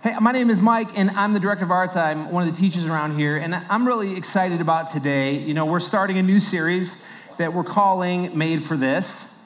Hey, 0.00 0.14
my 0.20 0.30
name 0.30 0.48
is 0.48 0.60
Mike, 0.60 0.96
and 0.96 1.10
I'm 1.10 1.32
the 1.32 1.40
director 1.40 1.64
of 1.64 1.72
arts. 1.72 1.96
I'm 1.96 2.30
one 2.30 2.46
of 2.46 2.54
the 2.54 2.56
teachers 2.56 2.86
around 2.86 3.18
here, 3.18 3.36
and 3.36 3.52
I'm 3.52 3.84
really 3.84 4.16
excited 4.16 4.60
about 4.60 4.86
today. 4.86 5.36
You 5.36 5.54
know, 5.54 5.66
we're 5.66 5.80
starting 5.80 6.18
a 6.18 6.22
new 6.22 6.38
series 6.38 7.04
that 7.38 7.52
we're 7.52 7.64
calling 7.64 8.38
Made 8.38 8.62
for 8.62 8.76
This, 8.76 9.40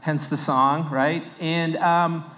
hence 0.00 0.26
the 0.26 0.36
song, 0.36 0.90
right? 0.90 1.22
And, 1.38 1.76
um, 1.76 2.28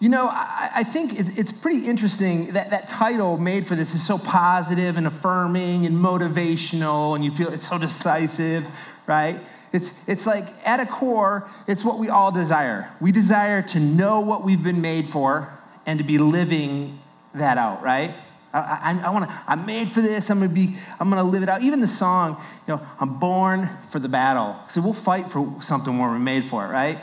you 0.00 0.10
know, 0.10 0.28
I, 0.28 0.70
I 0.74 0.82
think 0.84 1.14
it's 1.18 1.50
pretty 1.50 1.86
interesting 1.86 2.48
that 2.48 2.70
that 2.72 2.88
title, 2.88 3.38
Made 3.38 3.66
for 3.66 3.74
This, 3.74 3.94
is 3.94 4.06
so 4.06 4.18
positive 4.18 4.98
and 4.98 5.06
affirming 5.06 5.86
and 5.86 5.96
motivational, 5.96 7.14
and 7.14 7.24
you 7.24 7.30
feel 7.30 7.48
it's 7.48 7.66
so 7.66 7.78
decisive, 7.78 8.68
right? 9.06 9.40
It's, 9.72 10.06
it's 10.06 10.26
like 10.26 10.48
at 10.66 10.78
a 10.78 10.84
core, 10.84 11.48
it's 11.66 11.86
what 11.86 11.98
we 11.98 12.10
all 12.10 12.30
desire. 12.30 12.90
We 13.00 13.12
desire 13.12 13.62
to 13.62 13.80
know 13.80 14.20
what 14.20 14.44
we've 14.44 14.62
been 14.62 14.82
made 14.82 15.08
for 15.08 15.58
and 15.86 15.98
to 15.98 16.04
be 16.04 16.18
living 16.18 17.00
that 17.34 17.58
out, 17.58 17.82
right? 17.82 18.16
I, 18.54 19.00
I, 19.02 19.06
I 19.06 19.10
want 19.10 19.28
to, 19.28 19.42
I'm 19.48 19.66
made 19.66 19.88
for 19.88 20.00
this. 20.00 20.30
I'm 20.30 20.40
to 20.40 20.48
be, 20.48 20.76
I'm 21.00 21.10
to 21.10 21.22
live 21.22 21.42
it 21.42 21.48
out. 21.48 21.62
Even 21.62 21.80
the 21.80 21.88
song, 21.88 22.40
you 22.66 22.74
know, 22.74 22.86
I'm 23.00 23.18
born 23.18 23.68
for 23.90 23.98
the 23.98 24.08
battle. 24.08 24.56
So 24.68 24.80
we'll 24.80 24.92
fight 24.92 25.28
for 25.28 25.56
something 25.60 25.98
we're 25.98 26.18
made 26.18 26.44
for 26.44 26.64
it, 26.64 26.68
right? 26.68 26.98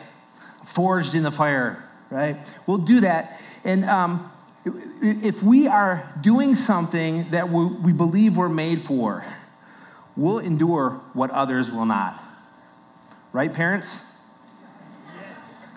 Forged 0.66 1.14
in 1.14 1.24
the 1.24 1.32
fire, 1.32 1.84
right? 2.10 2.38
We'll 2.66 2.78
do 2.78 3.02
that. 3.02 3.42
And 3.66 3.84
um, 3.86 4.32
if 4.66 5.44
we 5.44 5.68
are 5.68 6.10
doing 6.22 6.56
something 6.56 7.30
that 7.32 7.50
we, 7.50 7.66
we 7.66 7.92
believe 7.92 8.38
we're 8.38 8.48
made 8.48 8.82
for, 8.82 9.26
we'll 10.16 10.40
endure 10.40 11.02
what 11.14 11.32
others 11.32 11.70
will 11.70 11.86
not. 11.86 12.24
Right, 13.34 13.52
parents? 13.52 14.16
Yes. 15.16 15.68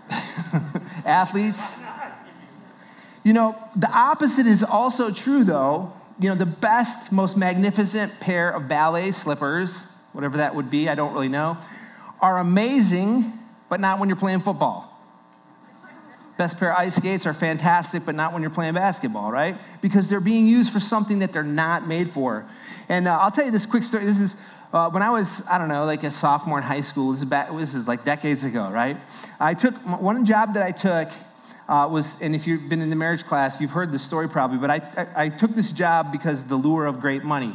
Athletes? 1.05 1.85
You 3.25 3.33
know, 3.33 3.59
the 3.75 3.91
opposite 3.91 4.47
is 4.47 4.63
also 4.63 5.11
true, 5.11 5.43
though. 5.45 5.93
You 6.21 6.29
know, 6.29 6.35
the 6.37 6.47
best, 6.47 7.11
most 7.11 7.37
magnificent 7.37 8.21
pair 8.21 8.51
of 8.51 8.69
ballet 8.69 9.11
slippers, 9.11 9.91
whatever 10.13 10.37
that 10.37 10.55
would 10.55 10.71
be, 10.71 10.89
I 10.89 10.95
don't 10.95 11.13
really 11.13 11.29
know, 11.29 11.59
are 12.21 12.39
amazing, 12.39 13.33
but 13.69 13.81
not 13.81 13.99
when 13.99 14.09
you're 14.09 14.17
playing 14.17 14.41
football. 14.41 14.91
Best 16.37 16.59
pair 16.59 16.73
of 16.73 16.79
ice 16.79 16.97
skates 16.97 17.27
are 17.27 17.35
fantastic, 17.35 18.05
but 18.05 18.15
not 18.15 18.33
when 18.33 18.43
you're 18.43 18.51
playing 18.51 18.75
basketball, 18.75 19.31
right? 19.31 19.57
Because 19.81 20.09
they're 20.09 20.21
being 20.21 20.47
used 20.47 20.73
for 20.73 20.81
something 20.81 21.21
that 21.21 21.33
they're 21.33 21.43
not 21.43 21.87
made 21.87 22.11
for. 22.11 22.45
And 22.89 23.09
uh, 23.09 23.19
I'll 23.21 23.31
tell 23.31 23.45
you 23.45 23.51
this 23.51 23.67
quick 23.67 23.83
story. 23.85 24.05
This 24.05 24.21
is 24.21 24.55
uh, 24.73 24.91
when 24.91 25.03
I 25.03 25.11
was, 25.11 25.47
I 25.49 25.59
don't 25.59 25.69
know, 25.69 25.85
like 25.85 26.03
a 26.03 26.11
sophomore 26.11 26.59
in 26.59 26.65
high 26.65 26.81
school. 26.81 27.13
This 27.13 27.23
is, 27.23 27.29
back, 27.29 27.57
this 27.57 27.75
is 27.75 27.87
like 27.89 28.05
decades 28.05 28.45
ago, 28.45 28.69
right? 28.69 28.97
I 29.41 29.55
took 29.55 29.75
one 29.75 30.27
job 30.27 30.55
that 30.55 30.63
I 30.63 30.73
took 30.73 31.11
uh, 31.69 31.89
was, 31.91 32.21
and 32.21 32.35
if 32.35 32.47
you've 32.47 32.69
been 32.69 32.81
in 32.81 32.91
the 32.91 32.97
marriage 32.97 33.25
class, 33.25 33.61
you've 33.61 33.71
heard 33.71 33.93
this 33.93 34.03
story 34.03 34.29
probably, 34.29 34.59
but 34.59 34.71
I, 34.71 34.81
I, 34.97 35.25
I 35.25 35.29
took 35.29 35.53
this 35.53 35.73
job 35.73 36.13
because 36.13 36.45
the 36.45 36.57
lure 36.57 36.87
of 36.87 37.01
great 37.01 37.25
money. 37.25 37.55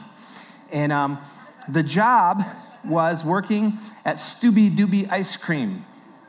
And 0.71 0.91
um, 0.91 1.19
the 1.67 1.83
job 1.83 2.41
was 2.83 3.23
working 3.23 3.77
at 4.05 4.19
Stubby 4.19 4.69
Dooby 4.69 5.11
Ice 5.11 5.37
Cream, 5.37 5.85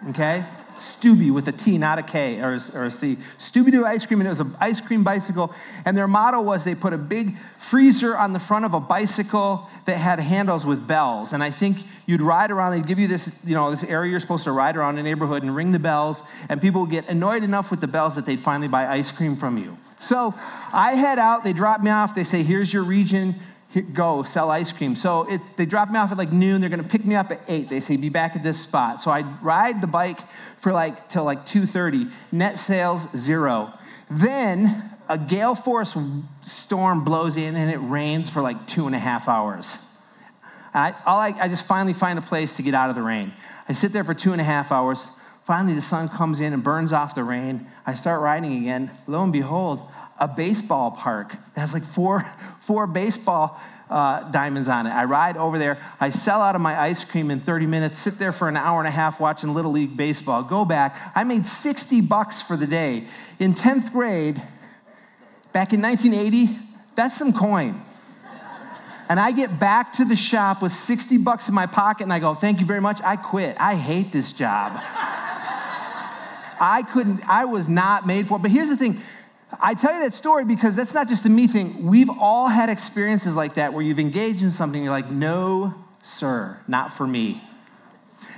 okay? 0.09 0.45
Stubby 0.81 1.31
with 1.31 1.47
a 1.49 1.53
T, 1.53 1.79
not 1.79 1.99
a 1.99 2.03
K 2.03 2.41
or, 2.41 2.59
or 2.75 2.85
a 2.87 2.91
C. 2.91 3.19
Stubby 3.37 3.71
Doo 3.71 3.85
ice 3.85 4.07
cream, 4.07 4.21
and 4.21 4.27
it 4.27 4.31
was 4.31 4.41
an 4.41 4.57
ice 4.61 4.81
cream 4.81 5.05
bicycle. 5.05 5.53
And 5.85 5.97
their 5.97 6.09
motto 6.09 6.41
was 6.41 6.65
they 6.65 6.75
put 6.75 6.93
a 6.93 6.99
big 6.99 7.37
freezer 7.59 8.17
on 8.17 8.33
the 8.33 8.39
front 8.39 8.65
of 8.65 8.75
a 8.75 8.81
bicycle 8.81 9.69
that 9.85 9.99
had 9.99 10.19
handles 10.21 10.65
with 10.65 10.87
bells. 10.87 11.33
And 11.33 11.43
I 11.43 11.51
think 11.51 11.79
you'd 12.11 12.21
ride 12.21 12.51
around, 12.51 12.73
they'd 12.73 12.87
give 12.87 12.99
you 12.99 13.09
this, 13.09 13.41
you 13.45 13.55
know, 13.55 13.71
this 13.71 13.85
area 13.85 14.11
you're 14.11 14.21
supposed 14.21 14.45
to 14.45 14.53
ride 14.53 14.77
around 14.77 14.99
in 14.99 15.05
the 15.05 15.11
neighborhood 15.11 15.43
and 15.43 15.55
ring 15.55 15.73
the 15.73 15.79
bells, 15.79 16.23
and 16.49 16.61
people 16.61 16.83
would 16.83 16.91
get 16.91 17.09
annoyed 17.09 17.45
enough 17.45 17.71
with 17.71 17.81
the 17.81 17.89
bells 17.89 18.17
that 18.17 18.27
they'd 18.27 18.41
finally 18.41 18.69
buy 18.69 18.87
ice 18.87 19.13
cream 19.13 19.37
from 19.37 19.57
you. 19.57 19.79
So 19.99 20.35
I 20.73 20.93
head 20.93 21.19
out, 21.19 21.45
they 21.45 21.53
drop 21.53 21.83
me 21.83 21.91
off, 21.91 22.15
they 22.15 22.25
say, 22.25 22.43
here's 22.43 22.73
your 22.73 22.83
region, 22.83 23.37
go 23.93 24.25
sell 24.25 24.51
ice 24.51 24.73
cream. 24.73 24.97
So 24.97 25.31
it, 25.31 25.41
they 25.57 25.65
drop 25.67 25.91
me 25.91 25.99
off 25.99 26.11
at 26.11 26.19
like 26.19 26.33
noon. 26.33 26.61
They're 26.61 26.71
to 26.71 26.83
pick 26.83 27.05
me 27.05 27.15
up 27.15 27.31
at 27.31 27.45
eight. 27.49 27.69
They 27.69 27.79
say 27.79 27.97
be 27.97 28.09
back 28.09 28.35
at 28.35 28.43
this 28.43 28.59
spot. 28.61 29.01
So 29.01 29.13
I 29.13 29.23
ride 29.43 29.81
the 29.81 29.87
bike 29.87 30.19
for 30.57 30.73
like 30.73 31.09
till 31.09 31.23
like 31.23 31.47
two 31.47 31.67
thirty. 31.67 32.09
Net 32.33 32.59
sales 32.59 33.09
zero. 33.17 33.73
Then 34.11 34.91
a 35.09 35.17
gale 35.17 35.55
force 35.55 35.97
storm 36.41 37.05
blows 37.05 37.37
in 37.37 37.55
and 37.55 37.71
it 37.71 37.79
rains 37.79 38.29
for 38.29 38.43
like 38.43 38.67
two 38.67 38.87
and 38.87 38.97
a 38.97 38.99
half 38.99 39.29
hours. 39.29 39.87
I, 40.73 40.95
I, 41.07 41.35
I 41.41 41.49
just 41.49 41.67
finally 41.67 41.93
find 41.93 42.19
a 42.19 42.23
place 42.23 42.57
to 42.57 42.63
get 42.63 42.75
out 42.75 42.91
of 42.91 42.97
the 42.97 43.03
rain. 43.03 43.33
I 43.69 43.73
sit 43.73 43.93
there 43.93 44.05
for 44.05 44.15
two 44.15 44.33
and 44.33 44.41
a 44.41 44.45
half 44.45 44.71
hours. 44.71 45.09
Finally, 45.45 45.75
the 45.75 45.81
sun 45.81 46.09
comes 46.09 46.41
in 46.41 46.53
and 46.53 46.63
burns 46.63 46.93
off 46.93 47.15
the 47.15 47.25
rain. 47.25 47.67
I 47.87 47.95
start 47.95 48.21
riding 48.21 48.57
again. 48.57 48.91
Lo 49.07 49.23
and 49.23 49.33
behold, 49.33 49.83
a 50.21 50.29
baseball 50.29 50.91
park 50.91 51.31
that 51.55 51.61
has 51.61 51.73
like 51.73 51.83
four, 51.83 52.21
four 52.61 52.87
baseball 52.87 53.61
uh, 53.89 54.31
diamonds 54.31 54.69
on 54.69 54.87
it. 54.87 54.91
I 54.91 55.05
ride 55.05 55.37
over 55.37 55.59
there. 55.59 55.81
I 55.99 56.11
sell 56.11 56.41
out 56.41 56.55
of 56.55 56.61
my 56.61 56.79
ice 56.79 57.05
cream 57.05 57.31
in 57.31 57.41
30 57.41 57.67
minutes, 57.67 57.99
sit 57.99 58.15
there 58.15 58.33
for 58.33 58.49
an 58.49 58.57
hour 58.57 58.79
and 58.79 58.87
a 58.87 58.93
half 58.93 59.19
watching 59.19 59.53
Little 59.53 59.73
League 59.73 59.97
Baseball, 59.97 60.45
go 60.45 60.65
back. 60.65 61.13
I 61.17 61.25
made 61.25 61.47
60 61.47 62.03
bucks 62.03 62.41
for 62.41 62.57
the 62.57 62.67
day. 62.67 63.07
In 63.41 63.55
10th 63.55 63.93
grade, 63.93 64.37
back 65.53 65.73
in 65.73 65.83
1980, 65.83 66.57
that's 66.95 67.17
some 67.17 67.33
coin. 67.33 67.83
And 69.11 69.19
I 69.19 69.33
get 69.33 69.59
back 69.59 69.91
to 69.95 70.05
the 70.05 70.15
shop 70.15 70.63
with 70.63 70.71
60 70.71 71.19
bucks 71.19 71.49
in 71.49 71.55
my 71.55 71.67
pocket 71.67 72.05
and 72.05 72.13
I 72.13 72.21
go, 72.21 72.35
Thank 72.35 72.61
you 72.61 72.67
very 72.67 72.81
much. 72.81 73.01
I 73.03 73.17
quit. 73.17 73.57
I 73.59 73.75
hate 73.75 74.13
this 74.13 74.33
job. 74.33 74.75
I 76.63 76.85
couldn't, 76.93 77.29
I 77.29 77.45
was 77.47 77.69
not 77.69 78.07
made 78.07 78.29
for 78.29 78.37
it. 78.37 78.43
But 78.43 78.53
here's 78.53 78.69
the 78.69 78.77
thing 78.77 79.01
I 79.61 79.75
tell 79.75 79.93
you 79.93 79.99
that 80.05 80.15
story 80.15 80.45
because 80.45 80.77
that's 80.77 80.95
not 80.95 81.09
just 81.09 81.27
a 81.27 81.29
me 81.29 81.49
thing. 81.49 81.87
We've 81.89 82.09
all 82.09 82.47
had 82.47 82.69
experiences 82.69 83.35
like 83.35 83.55
that 83.55 83.73
where 83.73 83.83
you've 83.83 83.99
engaged 83.99 84.43
in 84.43 84.53
something, 84.53 84.81
you're 84.81 84.93
like, 84.93 85.11
no, 85.11 85.75
sir, 86.03 86.61
not 86.69 86.93
for 86.93 87.05
me. 87.05 87.43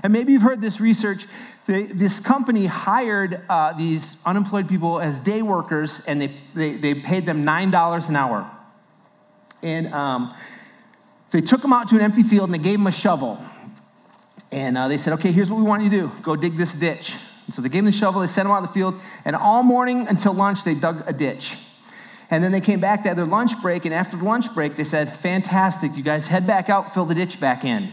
And 0.02 0.10
maybe 0.10 0.32
you've 0.32 0.40
heard 0.40 0.62
this 0.62 0.80
research. 0.80 1.26
This 1.66 2.18
company 2.18 2.64
hired 2.64 3.42
uh, 3.50 3.74
these 3.74 4.16
unemployed 4.24 4.70
people 4.70 5.00
as 5.00 5.18
day 5.18 5.42
workers, 5.42 6.02
and 6.06 6.18
they, 6.18 6.30
they, 6.54 6.72
they 6.72 6.94
paid 6.94 7.26
them 7.26 7.44
$9 7.44 8.08
an 8.08 8.16
hour. 8.16 8.50
And 9.62 9.86
um, 9.88 10.34
they 11.32 11.40
took 11.40 11.62
them 11.62 11.72
out 11.72 11.88
to 11.88 11.96
an 11.96 12.02
empty 12.02 12.22
field 12.22 12.44
and 12.44 12.54
they 12.54 12.62
gave 12.62 12.78
them 12.78 12.86
a 12.86 12.92
shovel. 12.92 13.38
And 14.52 14.76
uh, 14.76 14.86
they 14.88 14.98
said, 14.98 15.14
okay, 15.14 15.32
here's 15.32 15.50
what 15.50 15.56
we 15.56 15.64
want 15.64 15.82
you 15.82 15.90
to 15.90 15.96
do 15.96 16.12
go 16.22 16.36
dig 16.36 16.56
this 16.56 16.74
ditch. 16.74 17.16
And 17.46 17.54
so 17.54 17.62
they 17.62 17.68
gave 17.68 17.80
him 17.80 17.86
the 17.86 17.92
shovel, 17.92 18.20
they 18.20 18.26
sent 18.28 18.46
him 18.46 18.52
out 18.52 18.58
in 18.58 18.62
the 18.62 18.68
field, 18.68 19.00
and 19.24 19.34
all 19.34 19.62
morning 19.62 20.06
until 20.06 20.32
lunch, 20.32 20.62
they 20.62 20.74
dug 20.74 21.02
a 21.08 21.12
ditch. 21.12 21.56
And 22.30 22.42
then 22.42 22.52
they 22.52 22.60
came 22.60 22.80
back, 22.80 23.02
they 23.02 23.08
had 23.08 23.18
their 23.18 23.26
lunch 23.26 23.60
break, 23.60 23.84
and 23.84 23.92
after 23.92 24.16
the 24.16 24.24
lunch 24.24 24.54
break, 24.54 24.76
they 24.76 24.84
said, 24.84 25.14
Fantastic, 25.16 25.96
you 25.96 26.02
guys 26.02 26.28
head 26.28 26.46
back 26.46 26.70
out, 26.70 26.94
fill 26.94 27.04
the 27.04 27.14
ditch 27.14 27.40
back 27.40 27.64
in. 27.64 27.90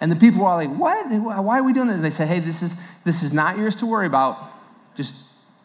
And 0.00 0.10
the 0.12 0.16
people 0.16 0.42
were 0.42 0.48
all 0.48 0.56
like, 0.56 0.70
What? 0.70 1.06
Why 1.44 1.58
are 1.58 1.62
we 1.62 1.72
doing 1.72 1.86
this? 1.86 1.96
And 1.96 2.04
they 2.04 2.10
said, 2.10 2.28
Hey, 2.28 2.40
this 2.40 2.62
is, 2.62 2.80
this 3.04 3.22
is 3.22 3.32
not 3.32 3.56
yours 3.56 3.76
to 3.76 3.86
worry 3.86 4.06
about. 4.06 4.38
Just, 4.96 5.14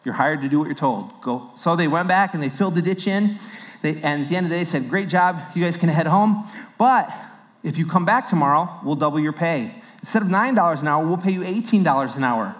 you're 0.04 0.14
hired 0.14 0.42
to 0.42 0.48
do 0.48 0.58
what 0.58 0.66
you're 0.66 0.74
told. 0.74 1.10
Go. 1.20 1.50
So 1.56 1.76
they 1.76 1.88
went 1.88 2.08
back 2.08 2.34
and 2.34 2.42
they 2.42 2.48
filled 2.48 2.74
the 2.76 2.82
ditch 2.82 3.06
in. 3.06 3.38
They, 3.82 3.94
and 3.96 4.22
at 4.22 4.28
the 4.28 4.36
end 4.36 4.46
of 4.46 4.50
the 4.50 4.56
day, 4.56 4.60
they 4.60 4.64
said, 4.64 4.88
Great 4.88 5.08
job, 5.08 5.38
you 5.54 5.62
guys 5.62 5.76
can 5.76 5.88
head 5.88 6.06
home. 6.06 6.44
But 6.82 7.14
if 7.62 7.78
you 7.78 7.86
come 7.86 8.04
back 8.04 8.26
tomorrow, 8.26 8.80
we'll 8.82 8.96
double 8.96 9.20
your 9.20 9.32
pay. 9.32 9.72
Instead 10.00 10.22
of 10.22 10.26
$9 10.26 10.82
an 10.82 10.88
hour, 10.88 11.06
we'll 11.06 11.16
pay 11.16 11.30
you 11.30 11.42
$18 11.42 12.16
an 12.16 12.24
hour. 12.24 12.56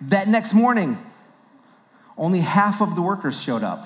That 0.00 0.28
next 0.28 0.54
morning, 0.54 0.96
only 2.16 2.40
half 2.40 2.80
of 2.80 2.96
the 2.96 3.02
workers 3.02 3.42
showed 3.42 3.62
up. 3.62 3.84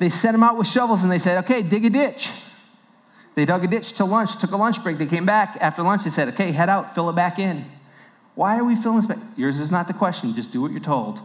They 0.00 0.08
sent 0.08 0.32
them 0.32 0.42
out 0.42 0.58
with 0.58 0.66
shovels 0.66 1.04
and 1.04 1.12
they 1.12 1.20
said, 1.20 1.38
okay, 1.44 1.62
dig 1.62 1.84
a 1.84 1.90
ditch. 1.90 2.32
They 3.36 3.44
dug 3.44 3.62
a 3.62 3.68
ditch 3.68 3.92
till 3.94 4.08
lunch, 4.08 4.36
took 4.38 4.50
a 4.50 4.56
lunch 4.56 4.82
break. 4.82 4.98
They 4.98 5.06
came 5.06 5.24
back 5.24 5.56
after 5.60 5.84
lunch. 5.84 6.02
They 6.02 6.10
said, 6.10 6.26
okay, 6.30 6.50
head 6.50 6.68
out, 6.68 6.92
fill 6.92 7.08
it 7.10 7.14
back 7.14 7.38
in. 7.38 7.64
Why 8.34 8.58
are 8.58 8.64
we 8.64 8.74
filling 8.74 8.96
this 8.96 9.06
back? 9.06 9.20
Yours 9.36 9.60
is 9.60 9.70
not 9.70 9.86
the 9.86 9.94
question. 9.94 10.34
Just 10.34 10.50
do 10.50 10.60
what 10.60 10.72
you're 10.72 10.80
told. 10.80 11.20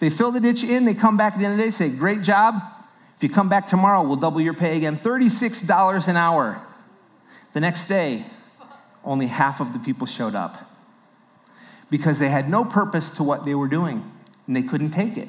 They 0.00 0.10
fill 0.10 0.32
the 0.32 0.40
ditch 0.40 0.62
in. 0.62 0.84
They 0.84 0.92
come 0.92 1.16
back 1.16 1.32
at 1.32 1.38
the 1.38 1.46
end 1.46 1.54
of 1.54 1.58
the 1.58 1.64
day, 1.64 1.70
say, 1.70 1.88
great 1.88 2.20
job. 2.20 2.60
If 3.16 3.22
you 3.22 3.28
come 3.30 3.48
back 3.48 3.66
tomorrow, 3.66 4.02
we'll 4.02 4.16
double 4.16 4.40
your 4.40 4.54
pay 4.54 4.76
again. 4.76 4.98
$36 4.98 6.08
an 6.08 6.16
hour. 6.16 6.62
The 7.54 7.60
next 7.60 7.88
day, 7.88 8.26
only 9.04 9.28
half 9.28 9.60
of 9.60 9.72
the 9.72 9.78
people 9.78 10.06
showed 10.06 10.34
up 10.34 10.70
because 11.88 12.18
they 12.18 12.28
had 12.28 12.50
no 12.50 12.64
purpose 12.64 13.10
to 13.10 13.22
what 13.22 13.46
they 13.46 13.54
were 13.54 13.68
doing 13.68 14.10
and 14.46 14.54
they 14.54 14.62
couldn't 14.62 14.90
take 14.90 15.16
it. 15.16 15.28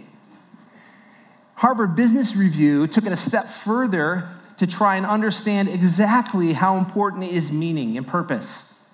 Harvard 1.55 1.95
Business 1.95 2.35
Review 2.35 2.87
took 2.87 3.05
it 3.05 3.11
a 3.11 3.17
step 3.17 3.45
further 3.45 4.27
to 4.57 4.67
try 4.67 4.95
and 4.95 5.05
understand 5.05 5.69
exactly 5.69 6.53
how 6.53 6.77
important 6.77 7.23
is 7.23 7.51
meaning 7.51 7.97
and 7.97 8.05
purpose. 8.05 8.89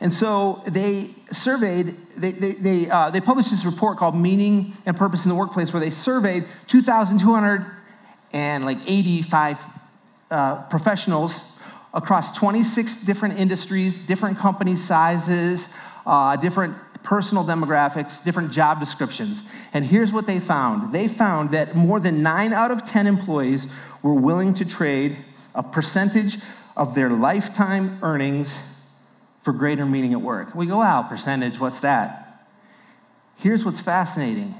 And 0.00 0.12
so 0.12 0.62
they 0.66 1.10
surveyed, 1.30 1.96
they, 2.16 2.32
they, 2.32 2.52
they, 2.52 2.90
uh, 2.90 3.10
they 3.10 3.20
published 3.20 3.50
this 3.50 3.64
report 3.64 3.98
called 3.98 4.16
Meaning 4.16 4.72
and 4.86 4.96
Purpose 4.96 5.24
in 5.24 5.28
the 5.28 5.34
Workplace, 5.34 5.72
where 5.72 5.80
they 5.80 5.90
surveyed 5.90 6.46
2,285 8.32 9.66
uh, 10.30 10.62
professionals 10.68 11.60
across 11.92 12.36
26 12.36 13.04
different 13.04 13.38
industries, 13.38 13.96
different 13.96 14.38
company 14.38 14.76
sizes, 14.76 15.78
uh, 16.06 16.36
different 16.36 16.76
personal 17.02 17.44
demographics, 17.44 18.22
different 18.22 18.52
job 18.52 18.78
descriptions. 18.78 19.42
And 19.72 19.84
here's 19.84 20.12
what 20.12 20.26
they 20.26 20.38
found 20.38 20.92
they 20.92 21.08
found 21.08 21.50
that 21.50 21.74
more 21.74 21.98
than 21.98 22.22
nine 22.22 22.52
out 22.52 22.70
of 22.70 22.84
10 22.84 23.06
employees 23.06 23.66
were 24.02 24.14
willing 24.14 24.54
to 24.54 24.64
trade 24.64 25.16
a 25.54 25.62
percentage 25.62 26.38
of 26.76 26.94
their 26.94 27.10
lifetime 27.10 27.98
earnings 28.02 28.80
for 29.40 29.52
greater 29.52 29.86
meaning 29.86 30.12
at 30.12 30.20
work. 30.20 30.54
We 30.54 30.66
go, 30.66 30.78
wow, 30.78 31.02
percentage, 31.02 31.58
what's 31.58 31.80
that? 31.80 32.46
Here's 33.36 33.64
what's 33.64 33.80
fascinating 33.80 34.54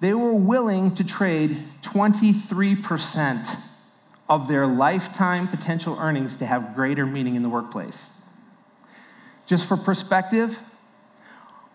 they 0.00 0.14
were 0.14 0.34
willing 0.34 0.94
to 0.94 1.04
trade 1.04 1.62
23% 1.82 3.66
of 4.28 4.48
their 4.48 4.66
lifetime 4.66 5.46
potential 5.46 5.96
earnings 6.00 6.36
to 6.36 6.46
have 6.46 6.74
greater 6.74 7.04
meaning 7.04 7.34
in 7.34 7.42
the 7.42 7.48
workplace. 7.48 8.22
Just 9.46 9.68
for 9.68 9.76
perspective, 9.76 10.60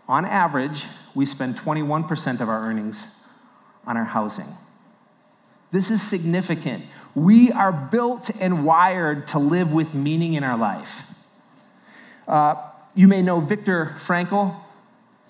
on 0.08 0.26
average, 0.26 0.86
we 1.14 1.26
spend 1.26 1.58
21% 1.58 2.42
of 2.42 2.50
our 2.50 2.64
earnings 2.64 3.22
on 3.86 3.98
our 3.98 4.06
housing. 4.06 4.48
This 5.72 5.92
is 5.92 6.02
significant. 6.02 6.86
We 7.14 7.52
are 7.52 7.72
built 7.72 8.32
and 8.40 8.66
wired 8.66 9.28
to 9.28 9.40
live 9.40 9.74
with 9.74 9.94
meaning 9.94 10.34
in 10.34 10.44
our 10.44 10.58
life. 10.58 11.14
Uh, 12.28 12.56
you 12.96 13.08
may 13.08 13.22
know 13.22 13.40
Viktor 13.40 13.94
Frankl. 13.98 14.56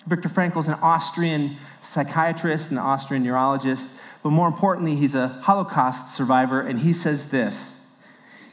Viktor 0.06 0.28
Frankl 0.28 0.58
is 0.58 0.68
an 0.68 0.78
Austrian 0.80 1.56
psychiatrist 1.80 2.70
and 2.70 2.78
Austrian 2.78 3.24
neurologist, 3.24 4.00
but 4.22 4.30
more 4.30 4.46
importantly, 4.46 4.94
he's 4.94 5.14
a 5.14 5.28
Holocaust 5.28 6.14
survivor, 6.14 6.60
and 6.60 6.78
he 6.78 6.92
says 6.92 7.30
this 7.30 8.00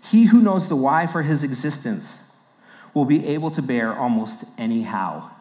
He 0.04 0.26
who 0.26 0.42
knows 0.42 0.68
the 0.68 0.76
why 0.76 1.06
for 1.06 1.22
his 1.22 1.44
existence 1.44 2.36
will 2.94 3.06
be 3.06 3.26
able 3.28 3.52
to 3.52 3.62
bear 3.62 3.94
almost 3.94 4.46
any 4.58 4.84
how. 4.84 5.32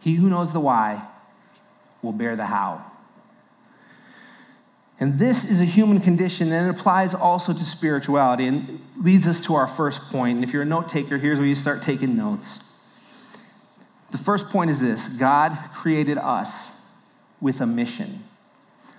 He 0.00 0.14
who 0.14 0.30
knows 0.30 0.52
the 0.52 0.60
why 0.60 1.06
will 2.02 2.12
bear 2.12 2.36
the 2.36 2.46
how. 2.46 2.84
And 4.98 5.18
this 5.18 5.50
is 5.50 5.60
a 5.60 5.64
human 5.64 6.00
condition, 6.00 6.52
and 6.52 6.68
it 6.68 6.78
applies 6.78 7.14
also 7.14 7.52
to 7.52 7.64
spirituality, 7.64 8.46
and 8.46 8.80
leads 8.96 9.26
us 9.26 9.40
to 9.46 9.54
our 9.54 9.66
first 9.66 10.02
point. 10.12 10.36
And 10.36 10.44
if 10.44 10.52
you're 10.52 10.62
a 10.62 10.66
note 10.66 10.88
taker, 10.88 11.18
here's 11.18 11.38
where 11.38 11.48
you 11.48 11.54
start 11.54 11.82
taking 11.82 12.16
notes. 12.16 12.69
The 14.10 14.18
first 14.18 14.50
point 14.50 14.70
is 14.70 14.80
this 14.80 15.16
God 15.16 15.56
created 15.74 16.18
us 16.18 16.88
with 17.40 17.60
a 17.60 17.66
mission. 17.66 18.24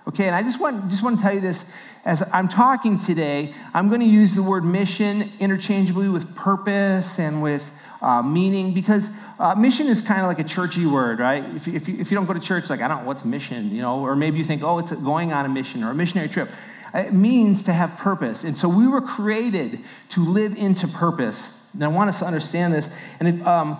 Okay, 0.08 0.26
and 0.26 0.34
I 0.34 0.42
just 0.42 0.60
want, 0.60 0.88
just 0.88 1.04
want 1.04 1.18
to 1.18 1.22
tell 1.22 1.32
you 1.32 1.40
this 1.40 1.76
as 2.04 2.28
I'm 2.32 2.48
talking 2.48 2.98
today, 2.98 3.54
I'm 3.72 3.88
going 3.88 4.00
to 4.00 4.06
use 4.06 4.34
the 4.34 4.42
word 4.42 4.64
mission 4.64 5.30
interchangeably 5.38 6.08
with 6.08 6.34
purpose 6.34 7.20
and 7.20 7.40
with 7.40 7.72
uh, 8.00 8.20
meaning 8.20 8.74
because 8.74 9.10
uh, 9.38 9.54
mission 9.54 9.86
is 9.86 10.02
kind 10.02 10.20
of 10.20 10.26
like 10.26 10.40
a 10.40 10.44
churchy 10.44 10.86
word, 10.86 11.20
right? 11.20 11.44
If, 11.54 11.68
if, 11.68 11.88
you, 11.88 11.96
if 12.00 12.10
you 12.10 12.16
don't 12.16 12.26
go 12.26 12.32
to 12.32 12.40
church, 12.40 12.68
like, 12.68 12.80
I 12.80 12.88
don't 12.88 13.02
know, 13.02 13.06
what's 13.06 13.24
mission, 13.24 13.72
you 13.72 13.80
know? 13.80 14.00
Or 14.00 14.16
maybe 14.16 14.38
you 14.38 14.44
think, 14.44 14.64
oh, 14.64 14.80
it's 14.80 14.90
going 14.90 15.32
on 15.32 15.46
a 15.46 15.48
mission 15.48 15.84
or 15.84 15.90
a 15.90 15.94
missionary 15.94 16.28
trip. 16.28 16.50
It 16.92 17.12
means 17.12 17.62
to 17.64 17.72
have 17.72 17.96
purpose. 17.96 18.42
And 18.42 18.58
so 18.58 18.68
we 18.68 18.88
were 18.88 19.00
created 19.00 19.78
to 20.10 20.24
live 20.24 20.58
into 20.58 20.88
purpose. 20.88 21.70
And 21.72 21.84
I 21.84 21.88
want 21.88 22.10
us 22.10 22.18
to 22.18 22.26
understand 22.26 22.74
this. 22.74 22.90
And 23.20 23.28
if, 23.28 23.46
um, 23.46 23.78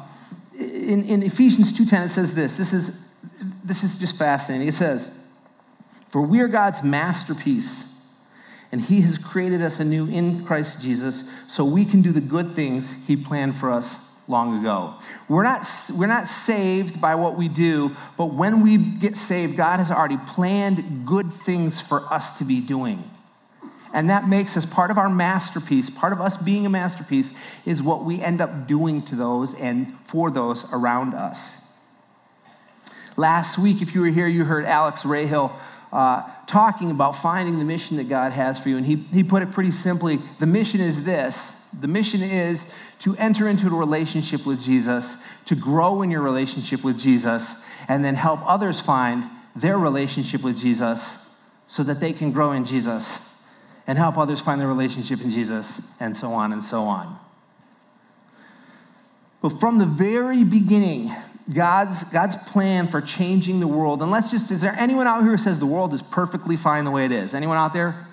in, 0.58 1.04
in 1.04 1.22
Ephesians 1.22 1.72
2.10, 1.72 2.06
it 2.06 2.08
says 2.10 2.34
this. 2.34 2.54
This 2.54 2.72
is, 2.72 3.18
this 3.64 3.84
is 3.84 3.98
just 3.98 4.18
fascinating. 4.18 4.68
It 4.68 4.74
says, 4.74 5.24
For 6.08 6.22
we 6.22 6.40
are 6.40 6.48
God's 6.48 6.82
masterpiece 6.82 7.92
and 8.72 8.80
he 8.80 9.02
has 9.02 9.18
created 9.18 9.62
us 9.62 9.78
anew 9.78 10.08
in 10.08 10.44
Christ 10.44 10.80
Jesus 10.80 11.30
so 11.46 11.64
we 11.64 11.84
can 11.84 12.00
do 12.00 12.10
the 12.10 12.22
good 12.22 12.50
things 12.50 13.06
he 13.06 13.16
planned 13.16 13.54
for 13.54 13.70
us 13.70 14.10
long 14.26 14.60
ago. 14.60 14.94
We're 15.28 15.42
not, 15.42 15.66
we're 15.98 16.06
not 16.06 16.26
saved 16.26 17.00
by 17.00 17.14
what 17.14 17.36
we 17.36 17.48
do, 17.48 17.94
but 18.16 18.32
when 18.32 18.62
we 18.62 18.78
get 18.78 19.16
saved, 19.16 19.58
God 19.58 19.78
has 19.78 19.90
already 19.90 20.16
planned 20.16 21.06
good 21.06 21.30
things 21.32 21.80
for 21.80 22.10
us 22.12 22.38
to 22.38 22.44
be 22.44 22.60
doing. 22.60 23.10
And 23.92 24.08
that 24.08 24.26
makes 24.26 24.56
us 24.56 24.64
part 24.64 24.90
of 24.90 24.96
our 24.96 25.10
masterpiece. 25.10 25.90
Part 25.90 26.12
of 26.12 26.20
us 26.20 26.36
being 26.36 26.64
a 26.64 26.70
masterpiece 26.70 27.32
is 27.66 27.82
what 27.82 28.04
we 28.04 28.20
end 28.20 28.40
up 28.40 28.66
doing 28.66 29.02
to 29.02 29.14
those 29.14 29.54
and 29.54 29.98
for 30.04 30.30
those 30.30 30.64
around 30.72 31.14
us. 31.14 31.78
Last 33.16 33.58
week, 33.58 33.82
if 33.82 33.94
you 33.94 34.00
were 34.00 34.06
here, 34.06 34.26
you 34.26 34.44
heard 34.44 34.64
Alex 34.64 35.02
Rahill 35.02 35.52
uh, 35.92 36.22
talking 36.46 36.90
about 36.90 37.14
finding 37.14 37.58
the 37.58 37.64
mission 37.66 37.98
that 37.98 38.08
God 38.08 38.32
has 38.32 38.58
for 38.58 38.70
you. 38.70 38.78
And 38.78 38.86
he, 38.86 38.96
he 39.12 39.22
put 39.22 39.42
it 39.42 39.52
pretty 39.52 39.70
simply 39.70 40.16
the 40.38 40.46
mission 40.46 40.80
is 40.80 41.04
this 41.04 41.58
the 41.78 41.88
mission 41.88 42.20
is 42.22 42.72
to 42.98 43.16
enter 43.16 43.48
into 43.48 43.66
a 43.66 43.70
relationship 43.70 44.44
with 44.44 44.62
Jesus, 44.62 45.26
to 45.46 45.54
grow 45.54 46.02
in 46.02 46.10
your 46.10 46.20
relationship 46.20 46.84
with 46.84 46.98
Jesus, 46.98 47.66
and 47.88 48.04
then 48.04 48.14
help 48.14 48.40
others 48.44 48.80
find 48.80 49.24
their 49.56 49.78
relationship 49.78 50.42
with 50.42 50.58
Jesus 50.58 51.38
so 51.66 51.82
that 51.82 51.98
they 52.00 52.12
can 52.12 52.30
grow 52.30 52.52
in 52.52 52.66
Jesus 52.66 53.31
and 53.86 53.98
help 53.98 54.16
others 54.16 54.40
find 54.40 54.60
their 54.60 54.68
relationship 54.68 55.20
in 55.20 55.30
Jesus, 55.30 55.96
and 56.00 56.16
so 56.16 56.32
on 56.32 56.52
and 56.52 56.62
so 56.62 56.82
on. 56.82 57.18
But 59.40 59.50
from 59.50 59.78
the 59.78 59.86
very 59.86 60.44
beginning, 60.44 61.10
God's, 61.52 62.04
God's 62.12 62.36
plan 62.36 62.86
for 62.86 63.00
changing 63.00 63.60
the 63.60 63.66
world, 63.66 64.00
and 64.00 64.10
let's 64.10 64.30
just, 64.30 64.50
is 64.50 64.60
there 64.60 64.74
anyone 64.78 65.06
out 65.06 65.22
here 65.22 65.32
who 65.32 65.36
says 65.38 65.58
the 65.58 65.66
world 65.66 65.92
is 65.92 66.02
perfectly 66.02 66.56
fine 66.56 66.84
the 66.84 66.90
way 66.92 67.04
it 67.04 67.12
is? 67.12 67.34
Anyone 67.34 67.58
out 67.58 67.72
there? 67.72 68.06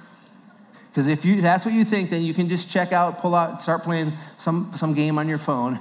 Because 0.90 1.08
if 1.08 1.24
you, 1.24 1.40
that's 1.40 1.66
what 1.66 1.74
you 1.74 1.86
think, 1.86 2.10
then 2.10 2.24
you 2.24 2.34
can 2.34 2.50
just 2.50 2.70
check 2.70 2.92
out, 2.92 3.20
pull 3.20 3.36
out, 3.36 3.62
start 3.62 3.84
playing 3.84 4.14
some, 4.38 4.72
some 4.76 4.96
game 4.96 5.20
on 5.20 5.28
your 5.28 5.38
phone. 5.38 5.80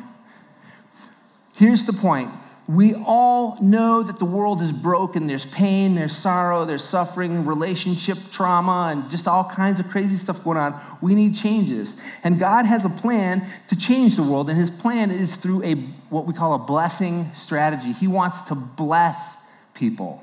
Here's 1.56 1.84
the 1.84 1.94
point 1.94 2.31
we 2.69 2.94
all 2.94 3.56
know 3.62 4.03
that 4.03 4.19
the 4.19 4.26
world 4.26 4.61
is 4.61 4.73
broken. 4.73 5.26
There's 5.26 5.47
pain, 5.47 5.94
there's 5.94 6.15
sorrow, 6.15 6.67
there's 6.67 6.85
suffering, 6.85 7.47
relationship 7.47 8.19
trauma, 8.31 8.91
and 8.93 9.11
just 9.11 9.26
all 9.26 9.44
kinds 9.44 9.81
of 9.81 9.88
crazy 9.88 10.17
stuff 10.17 10.44
going 10.44 10.59
on. 10.59 10.79
We 11.00 11.15
need 11.15 11.35
changes. 11.35 11.99
And 12.23 12.38
God 12.38 12.67
has 12.67 12.85
a 12.85 12.91
plan 12.91 13.47
to 13.69 13.76
change 13.76 14.17
the 14.17 14.23
world, 14.23 14.50
and 14.50 14.59
his 14.59 14.69
plan 14.70 15.11
is 15.11 15.35
through 15.35 15.65
a 15.65 15.76
what 16.11 16.26
we 16.26 16.35
call 16.35 16.53
a 16.53 16.59
blessing 16.59 17.32
strategy. 17.32 17.93
He 17.93 18.06
wants 18.06 18.43
to 18.43 18.55
bless 18.55 19.50
people 19.75 20.23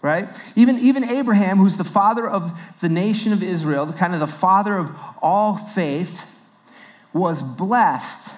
right? 0.00 0.28
Even, 0.54 0.78
even 0.78 1.02
Abraham, 1.02 1.58
who's 1.58 1.76
the 1.76 1.82
father 1.82 2.28
of 2.28 2.56
the 2.80 2.88
nation 2.88 3.32
of 3.32 3.42
Israel, 3.42 3.84
the 3.84 3.92
kind 3.92 4.14
of 4.14 4.20
the 4.20 4.28
father 4.28 4.74
of 4.74 4.96
all 5.20 5.56
faith, 5.56 6.40
was 7.12 7.42
blessed 7.42 8.32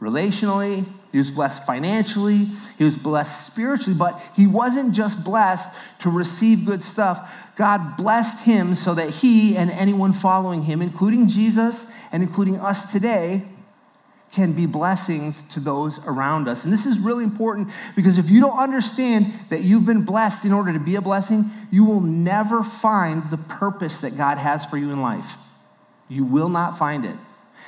relationally, 0.00 0.86
he 1.12 1.18
was 1.18 1.30
blessed 1.30 1.66
financially, 1.66 2.48
he 2.78 2.84
was 2.84 2.96
blessed 2.96 3.52
spiritually, 3.52 3.96
but 3.96 4.20
he 4.34 4.46
wasn't 4.46 4.94
just 4.94 5.22
blessed 5.22 5.78
to 6.00 6.10
receive 6.10 6.64
good 6.64 6.82
stuff. 6.82 7.30
God 7.56 7.98
blessed 7.98 8.46
him 8.46 8.74
so 8.74 8.94
that 8.94 9.10
he 9.10 9.56
and 9.56 9.70
anyone 9.70 10.12
following 10.12 10.62
him, 10.62 10.80
including 10.80 11.28
Jesus 11.28 11.94
and 12.12 12.22
including 12.22 12.58
us 12.58 12.90
today, 12.90 13.46
can 14.32 14.54
be 14.54 14.64
blessings 14.64 15.42
to 15.42 15.60
those 15.60 16.04
around 16.06 16.48
us. 16.48 16.64
And 16.64 16.72
this 16.72 16.86
is 16.86 16.98
really 16.98 17.22
important 17.22 17.68
because 17.94 18.16
if 18.16 18.30
you 18.30 18.40
don't 18.40 18.58
understand 18.58 19.26
that 19.50 19.60
you've 19.60 19.84
been 19.84 20.04
blessed 20.06 20.46
in 20.46 20.52
order 20.52 20.72
to 20.72 20.80
be 20.80 20.94
a 20.94 21.02
blessing, 21.02 21.50
you 21.70 21.84
will 21.84 22.00
never 22.00 22.62
find 22.62 23.24
the 23.26 23.36
purpose 23.36 24.00
that 24.00 24.16
God 24.16 24.38
has 24.38 24.64
for 24.64 24.78
you 24.78 24.90
in 24.90 25.02
life. 25.02 25.36
You 26.08 26.24
will 26.24 26.48
not 26.48 26.78
find 26.78 27.04
it. 27.04 27.16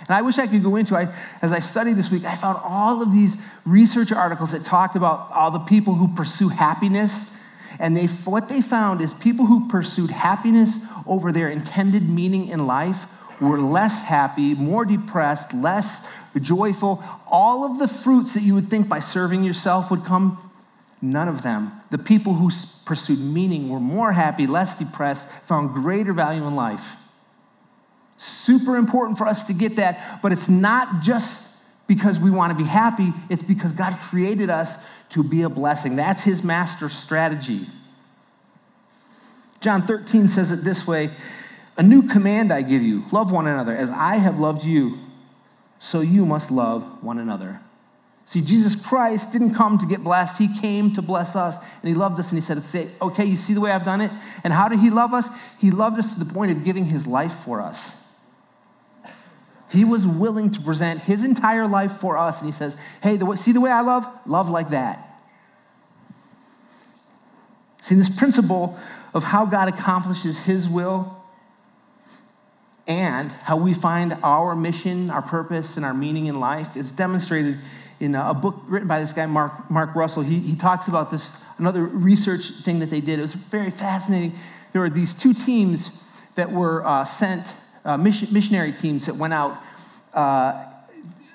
And 0.06 0.10
I 0.10 0.22
wish 0.22 0.38
I 0.38 0.46
could 0.46 0.62
go 0.62 0.76
into, 0.76 0.96
I, 0.96 1.14
as 1.40 1.52
I 1.52 1.60
studied 1.60 1.94
this 1.94 2.10
week, 2.10 2.24
I 2.24 2.36
found 2.36 2.58
all 2.62 3.00
of 3.02 3.12
these 3.12 3.42
research 3.64 4.12
articles 4.12 4.52
that 4.52 4.64
talked 4.64 4.96
about 4.96 5.30
all 5.32 5.50
the 5.50 5.60
people 5.60 5.94
who 5.94 6.08
pursue 6.08 6.50
happiness. 6.50 7.42
And 7.78 7.96
they, 7.96 8.06
what 8.06 8.48
they 8.48 8.60
found 8.60 9.00
is 9.00 9.14
people 9.14 9.46
who 9.46 9.68
pursued 9.68 10.10
happiness 10.10 10.78
over 11.06 11.32
their 11.32 11.48
intended 11.48 12.08
meaning 12.08 12.48
in 12.48 12.66
life 12.66 13.06
were 13.40 13.58
less 13.58 14.08
happy, 14.08 14.54
more 14.54 14.84
depressed, 14.84 15.54
less 15.54 16.14
joyful. 16.38 17.02
All 17.26 17.64
of 17.64 17.78
the 17.78 17.88
fruits 17.88 18.34
that 18.34 18.42
you 18.42 18.54
would 18.54 18.68
think 18.68 18.88
by 18.88 19.00
serving 19.00 19.42
yourself 19.42 19.90
would 19.90 20.04
come, 20.04 20.38
none 21.00 21.28
of 21.28 21.42
them. 21.42 21.72
The 21.90 21.98
people 21.98 22.34
who 22.34 22.50
pursued 22.84 23.20
meaning 23.20 23.70
were 23.70 23.80
more 23.80 24.12
happy, 24.12 24.46
less 24.46 24.78
depressed, 24.78 25.28
found 25.28 25.72
greater 25.72 26.12
value 26.12 26.46
in 26.46 26.54
life. 26.54 26.96
Super 28.16 28.76
important 28.76 29.18
for 29.18 29.26
us 29.26 29.46
to 29.48 29.54
get 29.54 29.76
that, 29.76 30.20
but 30.22 30.32
it's 30.32 30.48
not 30.48 31.02
just 31.02 31.54
because 31.86 32.18
we 32.18 32.30
want 32.30 32.56
to 32.56 32.56
be 32.56 32.68
happy, 32.68 33.12
it's 33.28 33.42
because 33.42 33.72
God 33.72 33.98
created 34.00 34.50
us 34.50 34.88
to 35.10 35.22
be 35.22 35.42
a 35.42 35.48
blessing. 35.48 35.96
That's 35.96 36.24
his 36.24 36.42
master 36.42 36.88
strategy. 36.88 37.66
John 39.60 39.82
13 39.82 40.28
says 40.28 40.50
it 40.50 40.64
this 40.64 40.86
way 40.86 41.10
A 41.76 41.82
new 41.82 42.02
command 42.02 42.52
I 42.52 42.62
give 42.62 42.82
you 42.82 43.04
love 43.12 43.32
one 43.32 43.46
another 43.46 43.76
as 43.76 43.90
I 43.90 44.16
have 44.16 44.38
loved 44.38 44.64
you 44.64 44.98
so 45.78 46.00
you 46.00 46.24
must 46.24 46.50
love 46.50 47.02
one 47.02 47.18
another. 47.18 47.60
See, 48.26 48.40
Jesus 48.40 48.74
Christ 48.74 49.32
didn't 49.32 49.54
come 49.54 49.76
to 49.78 49.86
get 49.86 50.02
blessed. 50.02 50.38
He 50.38 50.48
came 50.58 50.94
to 50.94 51.02
bless 51.02 51.36
us, 51.36 51.58
and 51.58 51.88
He 51.88 51.94
loved 51.94 52.18
us, 52.18 52.32
and 52.32 52.38
He 52.38 52.40
said, 52.40 52.90
okay, 53.02 53.24
you 53.24 53.36
see 53.36 53.52
the 53.52 53.60
way 53.60 53.70
I've 53.70 53.84
done 53.84 54.00
it? 54.00 54.10
And 54.42 54.52
how 54.52 54.68
did 54.68 54.78
He 54.78 54.88
love 54.88 55.12
us? 55.12 55.28
He 55.58 55.70
loved 55.70 55.98
us 55.98 56.14
to 56.14 56.24
the 56.24 56.32
point 56.32 56.50
of 56.50 56.64
giving 56.64 56.84
His 56.84 57.06
life 57.06 57.32
for 57.32 57.60
us. 57.60 58.03
He 59.74 59.84
was 59.84 60.06
willing 60.06 60.50
to 60.52 60.60
present 60.60 61.00
his 61.00 61.24
entire 61.24 61.66
life 61.66 61.92
for 61.92 62.16
us. 62.16 62.40
And 62.40 62.48
he 62.48 62.52
says, 62.52 62.76
Hey, 63.02 63.16
the, 63.16 63.34
see 63.36 63.52
the 63.52 63.60
way 63.60 63.70
I 63.70 63.80
love? 63.80 64.06
Love 64.26 64.48
like 64.48 64.70
that. 64.70 65.20
See, 67.82 67.94
this 67.94 68.08
principle 68.08 68.78
of 69.12 69.24
how 69.24 69.44
God 69.46 69.68
accomplishes 69.68 70.46
his 70.46 70.68
will 70.68 71.22
and 72.86 73.30
how 73.42 73.56
we 73.56 73.74
find 73.74 74.16
our 74.22 74.54
mission, 74.54 75.10
our 75.10 75.22
purpose, 75.22 75.76
and 75.76 75.84
our 75.84 75.94
meaning 75.94 76.26
in 76.26 76.38
life 76.38 76.76
is 76.76 76.90
demonstrated 76.90 77.58
in 78.00 78.14
a 78.14 78.34
book 78.34 78.56
written 78.66 78.88
by 78.88 79.00
this 79.00 79.12
guy, 79.12 79.26
Mark, 79.26 79.70
Mark 79.70 79.94
Russell. 79.94 80.22
He, 80.22 80.40
he 80.40 80.56
talks 80.56 80.88
about 80.88 81.10
this, 81.10 81.42
another 81.58 81.84
research 81.84 82.50
thing 82.50 82.80
that 82.80 82.90
they 82.90 83.00
did. 83.00 83.18
It 83.18 83.22
was 83.22 83.34
very 83.34 83.70
fascinating. 83.70 84.34
There 84.72 84.82
were 84.82 84.90
these 84.90 85.14
two 85.14 85.32
teams 85.32 86.02
that 86.34 86.50
were 86.50 86.84
uh, 86.84 87.04
sent, 87.04 87.54
uh, 87.84 87.96
mission, 87.96 88.28
missionary 88.32 88.72
teams 88.72 89.06
that 89.06 89.16
went 89.16 89.34
out, 89.34 89.58
uh, 90.14 90.64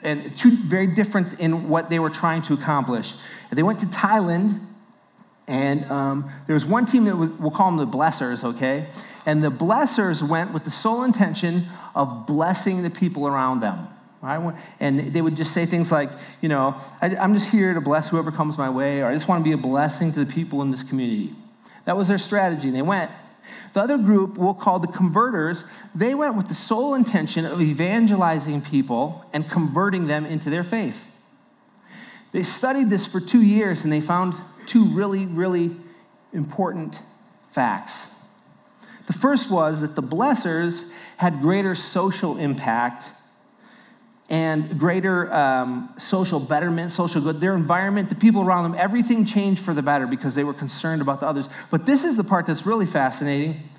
and 0.01 0.35
two 0.37 0.51
very 0.51 0.87
different 0.87 1.39
in 1.39 1.69
what 1.69 1.89
they 1.89 1.99
were 1.99 2.09
trying 2.09 2.41
to 2.43 2.53
accomplish. 2.53 3.15
They 3.51 3.63
went 3.63 3.79
to 3.79 3.85
Thailand, 3.85 4.59
and 5.47 5.83
um, 5.85 6.31
there 6.47 6.53
was 6.53 6.65
one 6.65 6.85
team 6.85 7.05
that 7.05 7.17
was, 7.17 7.31
we'll 7.31 7.51
call 7.51 7.71
them 7.71 7.77
the 7.89 7.97
blessers, 7.97 8.43
okay? 8.43 8.87
And 9.25 9.43
the 9.43 9.51
blessers 9.51 10.27
went 10.27 10.53
with 10.53 10.63
the 10.63 10.71
sole 10.71 11.03
intention 11.03 11.67
of 11.95 12.25
blessing 12.25 12.83
the 12.83 12.89
people 12.89 13.27
around 13.27 13.59
them. 13.61 13.87
Right? 14.21 14.53
And 14.81 14.99
they 14.99 15.21
would 15.21 15.37
just 15.37 15.53
say 15.53 15.65
things 15.65 15.93
like, 15.93 16.09
you 16.41 16.49
know, 16.49 16.75
I'm 17.01 17.33
just 17.33 17.51
here 17.51 17.73
to 17.73 17.79
bless 17.79 18.09
whoever 18.09 18.31
comes 18.31 18.57
my 18.57 18.69
way, 18.69 18.99
or 18.99 19.07
I 19.07 19.13
just 19.13 19.29
want 19.29 19.43
to 19.43 19.49
be 19.49 19.53
a 19.53 19.57
blessing 19.57 20.11
to 20.11 20.25
the 20.25 20.31
people 20.31 20.61
in 20.61 20.71
this 20.71 20.83
community. 20.83 21.33
That 21.85 21.95
was 21.95 22.09
their 22.09 22.17
strategy, 22.17 22.69
they 22.69 22.81
went. 22.81 23.11
The 23.73 23.81
other 23.81 23.97
group 23.97 24.37
we'll 24.37 24.53
call 24.53 24.79
the 24.79 24.87
converters, 24.87 25.65
they 25.93 26.13
went 26.13 26.35
with 26.35 26.47
the 26.47 26.53
sole 26.53 26.95
intention 26.95 27.45
of 27.45 27.61
evangelizing 27.61 28.61
people 28.61 29.25
and 29.33 29.49
converting 29.49 30.07
them 30.07 30.25
into 30.25 30.49
their 30.49 30.63
faith. 30.63 31.15
They 32.31 32.43
studied 32.43 32.89
this 32.89 33.07
for 33.07 33.19
two 33.19 33.41
years 33.41 33.83
and 33.83 33.91
they 33.91 34.01
found 34.01 34.35
two 34.65 34.85
really, 34.85 35.25
really 35.25 35.75
important 36.33 37.01
facts. 37.49 38.27
The 39.07 39.13
first 39.13 39.49
was 39.49 39.81
that 39.81 39.95
the 39.95 40.03
blessers 40.03 40.93
had 41.17 41.41
greater 41.41 41.73
social 41.73 42.37
impact 42.37 43.11
and 44.29 44.77
greater 44.77 45.31
um, 45.33 45.91
social 45.97 46.39
betterment, 46.39 46.91
social 46.91 47.21
good. 47.21 47.41
Their 47.41 47.55
environment, 47.55 48.09
the 48.09 48.15
people 48.15 48.41
around 48.41 48.63
them, 48.63 48.75
everything 48.77 49.25
changed 49.25 49.63
for 49.63 49.73
the 49.73 49.81
better 49.81 50.05
because 50.05 50.35
they 50.35 50.43
were 50.43 50.53
concerned 50.53 51.01
about 51.01 51.19
the 51.19 51.27
others. 51.27 51.49
But 51.71 51.87
this 51.87 52.03
is 52.03 52.15
the 52.15 52.23
part 52.23 52.45
that's 52.45 52.65
really 52.65 52.85
fascinating 52.85 53.69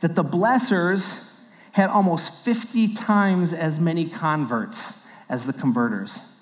that 0.00 0.14
the 0.14 0.22
blessers 0.22 1.40
had 1.72 1.90
almost 1.90 2.44
50 2.44 2.94
times 2.94 3.52
as 3.52 3.80
many 3.80 4.08
converts 4.08 5.10
as 5.28 5.46
the 5.46 5.52
converters 5.52 6.34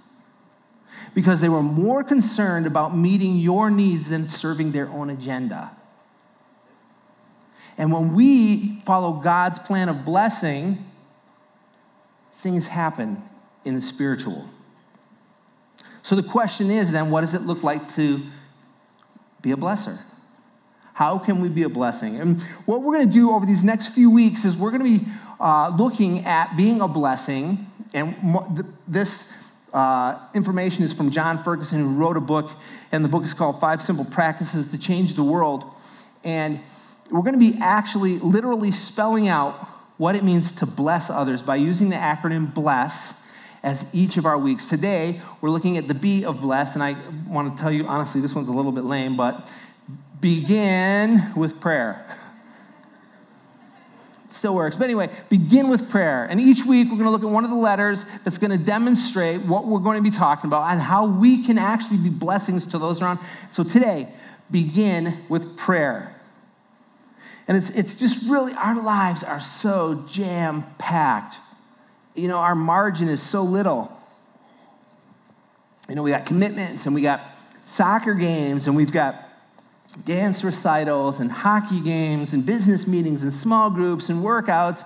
because 1.15 1.41
they 1.41 1.49
were 1.49 1.63
more 1.63 2.05
concerned 2.05 2.67
about 2.67 2.95
meeting 2.97 3.37
your 3.37 3.71
needs 3.71 4.11
than 4.11 4.29
serving 4.29 4.73
their 4.73 4.89
own 4.89 5.09
agenda. 5.09 5.71
And 7.79 7.93
when 7.93 8.15
we 8.15 8.81
follow 8.81 9.15
God's 9.15 9.59
plan 9.59 9.89
of 9.89 10.05
blessing, 10.05 10.85
things 12.33 12.67
happen 12.67 13.23
in 13.65 13.75
the 13.75 13.81
spiritual. 13.81 14.49
So 16.03 16.15
the 16.15 16.23
question 16.23 16.71
is 16.71 16.93
then, 16.93 17.11
what 17.11 17.23
does 17.23 17.35
it 17.35 17.43
look 17.43 17.63
like 17.63 17.89
to 17.95 18.23
be 19.41 19.53
a 19.53 19.57
blesser? 19.57 20.01
How 20.95 21.19
can 21.19 21.41
we 21.41 21.49
be 21.49 21.63
a 21.63 21.69
blessing? 21.69 22.21
And 22.21 22.43
what 22.67 22.83
we're 22.83 22.95
going 22.95 23.09
to 23.09 23.13
do 23.13 23.31
over 23.31 23.47
these 23.47 23.65
next 23.65 23.89
few 23.89 24.11
weeks 24.11 24.45
is 24.45 24.57
we're 24.57 24.71
going 24.71 24.85
to 24.85 24.99
be 25.01 25.11
uh, 25.41 25.75
looking 25.77 26.25
at 26.25 26.57
being 26.57 26.81
a 26.81 26.87
blessing. 26.87 27.67
And 27.95 28.67
this 28.87 29.51
uh, 29.73 30.19
information 30.35 30.85
is 30.85 30.93
from 30.93 31.11
Jon 31.11 31.43
Ferguson, 31.43 31.81
who 31.81 31.95
wrote 31.95 32.17
a 32.17 32.21
book, 32.21 32.53
and 32.93 33.05
the 33.05 33.09
book 33.09 33.25
is 33.25 33.35
called 33.35 33.61
Five 33.61 33.83
Simple 33.83 34.05
Practices 34.05 34.71
to 34.71 34.79
Change 34.79 35.15
the 35.15 35.25
World. 35.25 35.65
And 36.23 36.61
we're 37.11 37.23
going 37.23 37.39
to 37.39 37.39
be 37.39 37.59
actually 37.61 38.19
literally 38.19 38.71
spelling 38.71 39.27
out 39.27 39.55
what 39.97 40.15
it 40.15 40.23
means 40.23 40.53
to 40.57 40.67
bless 40.67 41.11
others 41.11 41.43
by 41.43 41.57
using 41.57 41.91
the 41.91 41.97
acronym 41.97 42.53
BLESS 42.53 43.24
as 43.65 43.93
each 43.95 44.19
of 44.19 44.27
our 44.27 44.39
weeks. 44.39 44.69
Today, 44.69 45.21
we're 45.41 45.51
looking 45.51 45.79
at 45.79 45.89
the 45.89 45.95
B 45.95 46.25
of 46.25 46.43
bless, 46.43 46.75
and 46.75 46.85
I 46.85 46.97
want 47.27 47.57
to 47.57 47.61
tell 47.61 47.73
you 47.73 47.87
honestly, 47.87 48.21
this 48.21 48.35
one's 48.35 48.49
a 48.49 48.53
little 48.53 48.73
bit 48.73 48.85
lame, 48.85 49.17
but 49.17 49.51
begin 50.21 51.33
with 51.35 51.61
prayer. 51.61 52.07
It 54.27 54.35
still 54.35 54.55
works. 54.55 54.77
But 54.77 54.85
anyway, 54.85 55.11
begin 55.31 55.69
with 55.69 55.89
prayer. 55.89 56.25
And 56.25 56.41
each 56.41 56.67
week, 56.67 56.89
we're 56.89 56.99
going 56.99 57.05
to 57.07 57.11
look 57.11 57.25
at 57.25 57.31
one 57.31 57.45
of 57.45 57.51
the 57.51 57.57
letters 57.57 58.05
that's 58.21 58.37
going 58.37 58.57
to 58.57 58.63
demonstrate 58.63 59.41
what 59.41 59.65
we're 59.65 59.79
going 59.79 59.97
to 59.97 60.03
be 60.03 60.15
talking 60.15 60.49
about 60.49 60.71
and 60.71 60.81
how 60.81 61.07
we 61.07 61.43
can 61.43 61.57
actually 61.57 61.99
be 61.99 62.11
blessings 62.11 62.67
to 62.67 62.79
those 62.79 63.01
around. 63.01 63.19
So 63.51 63.65
today, 63.65 64.13
begin 64.51 65.25
with 65.31 65.57
prayer. 65.57 66.15
And 67.49 67.57
it's, 67.57 67.71
it's 67.71 67.95
just 67.95 68.29
really, 68.29 68.53
our 68.55 68.83
lives 68.83 69.25
are 69.25 69.41
so 69.41 70.05
jam 70.07 70.67
packed 70.77 71.39
you 72.15 72.29
know, 72.29 72.39
our 72.39 72.55
margin 72.55 73.09
is 73.09 73.23
so 73.23 73.43
little. 73.43 73.91
You 75.89 75.97
know, 75.97 76.03
we 76.03 76.11
got 76.11 76.27
commitments 76.27 76.87
and 76.87 76.95
we 76.95 77.03
got 77.03 77.21
soccer 77.67 78.15
games 78.15 78.67
and 78.67 78.77
we've 78.77 78.93
got 78.93 79.17
dance 80.05 80.43
recitals 80.43 81.21
and 81.21 81.31
hockey 81.31 81.81
games 81.81 82.33
and 82.33 82.45
business 82.45 82.87
meetings 82.87 83.23
and 83.23 83.33
small 83.33 83.71
groups 83.71 84.09
and 84.09 84.23
workouts 84.23 84.83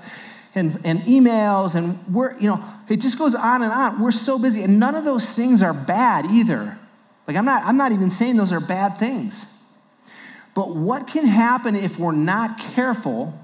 and, 0.55 0.79
and 0.85 1.01
emails 1.01 1.75
and 1.75 1.99
we're, 2.13 2.37
you 2.39 2.49
know, 2.49 2.63
it 2.89 3.01
just 3.01 3.19
goes 3.19 3.35
on 3.35 3.63
and 3.63 3.73
on. 3.73 4.01
We're 4.01 4.11
so 4.11 4.39
busy. 4.39 4.63
And 4.63 4.81
none 4.81 4.95
of 4.95 5.05
those 5.05 5.31
things 5.31 5.63
are 5.63 5.75
bad 5.75 6.27
either. 6.27 6.79
Like 7.27 7.37
I'm 7.37 7.45
not, 7.45 7.63
I'm 7.65 7.77
not 7.77 7.93
even 7.93 8.11
saying 8.11 8.37
those 8.37 8.53
are 8.53 8.61
bad 8.61 8.97
things. 8.97 9.55
But 10.55 10.75
what 10.75 11.07
can 11.07 11.27
happen 11.27 11.77
if 11.77 11.99
we're 11.99 12.13
not 12.13 12.59
careful 12.59 13.39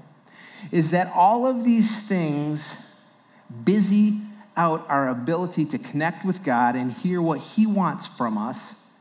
is 0.71 0.91
that 0.91 1.11
all 1.15 1.45
of 1.47 1.63
these 1.63 2.07
things 2.07 2.84
busy 3.63 4.19
out 4.57 4.85
our 4.89 5.07
ability 5.07 5.65
to 5.65 5.77
connect 5.77 6.25
with 6.25 6.43
God 6.43 6.75
and 6.75 6.91
hear 6.91 7.21
what 7.21 7.39
He 7.39 7.65
wants 7.65 8.07
from 8.07 8.37
us 8.37 8.93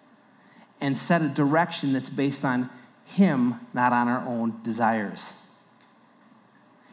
and 0.80 0.98
set 0.98 1.22
a 1.22 1.28
direction 1.28 1.92
that's 1.92 2.10
based 2.10 2.44
on 2.44 2.70
Him, 3.06 3.60
not 3.72 3.92
on 3.92 4.08
our 4.08 4.26
own 4.26 4.60
desires. 4.62 5.40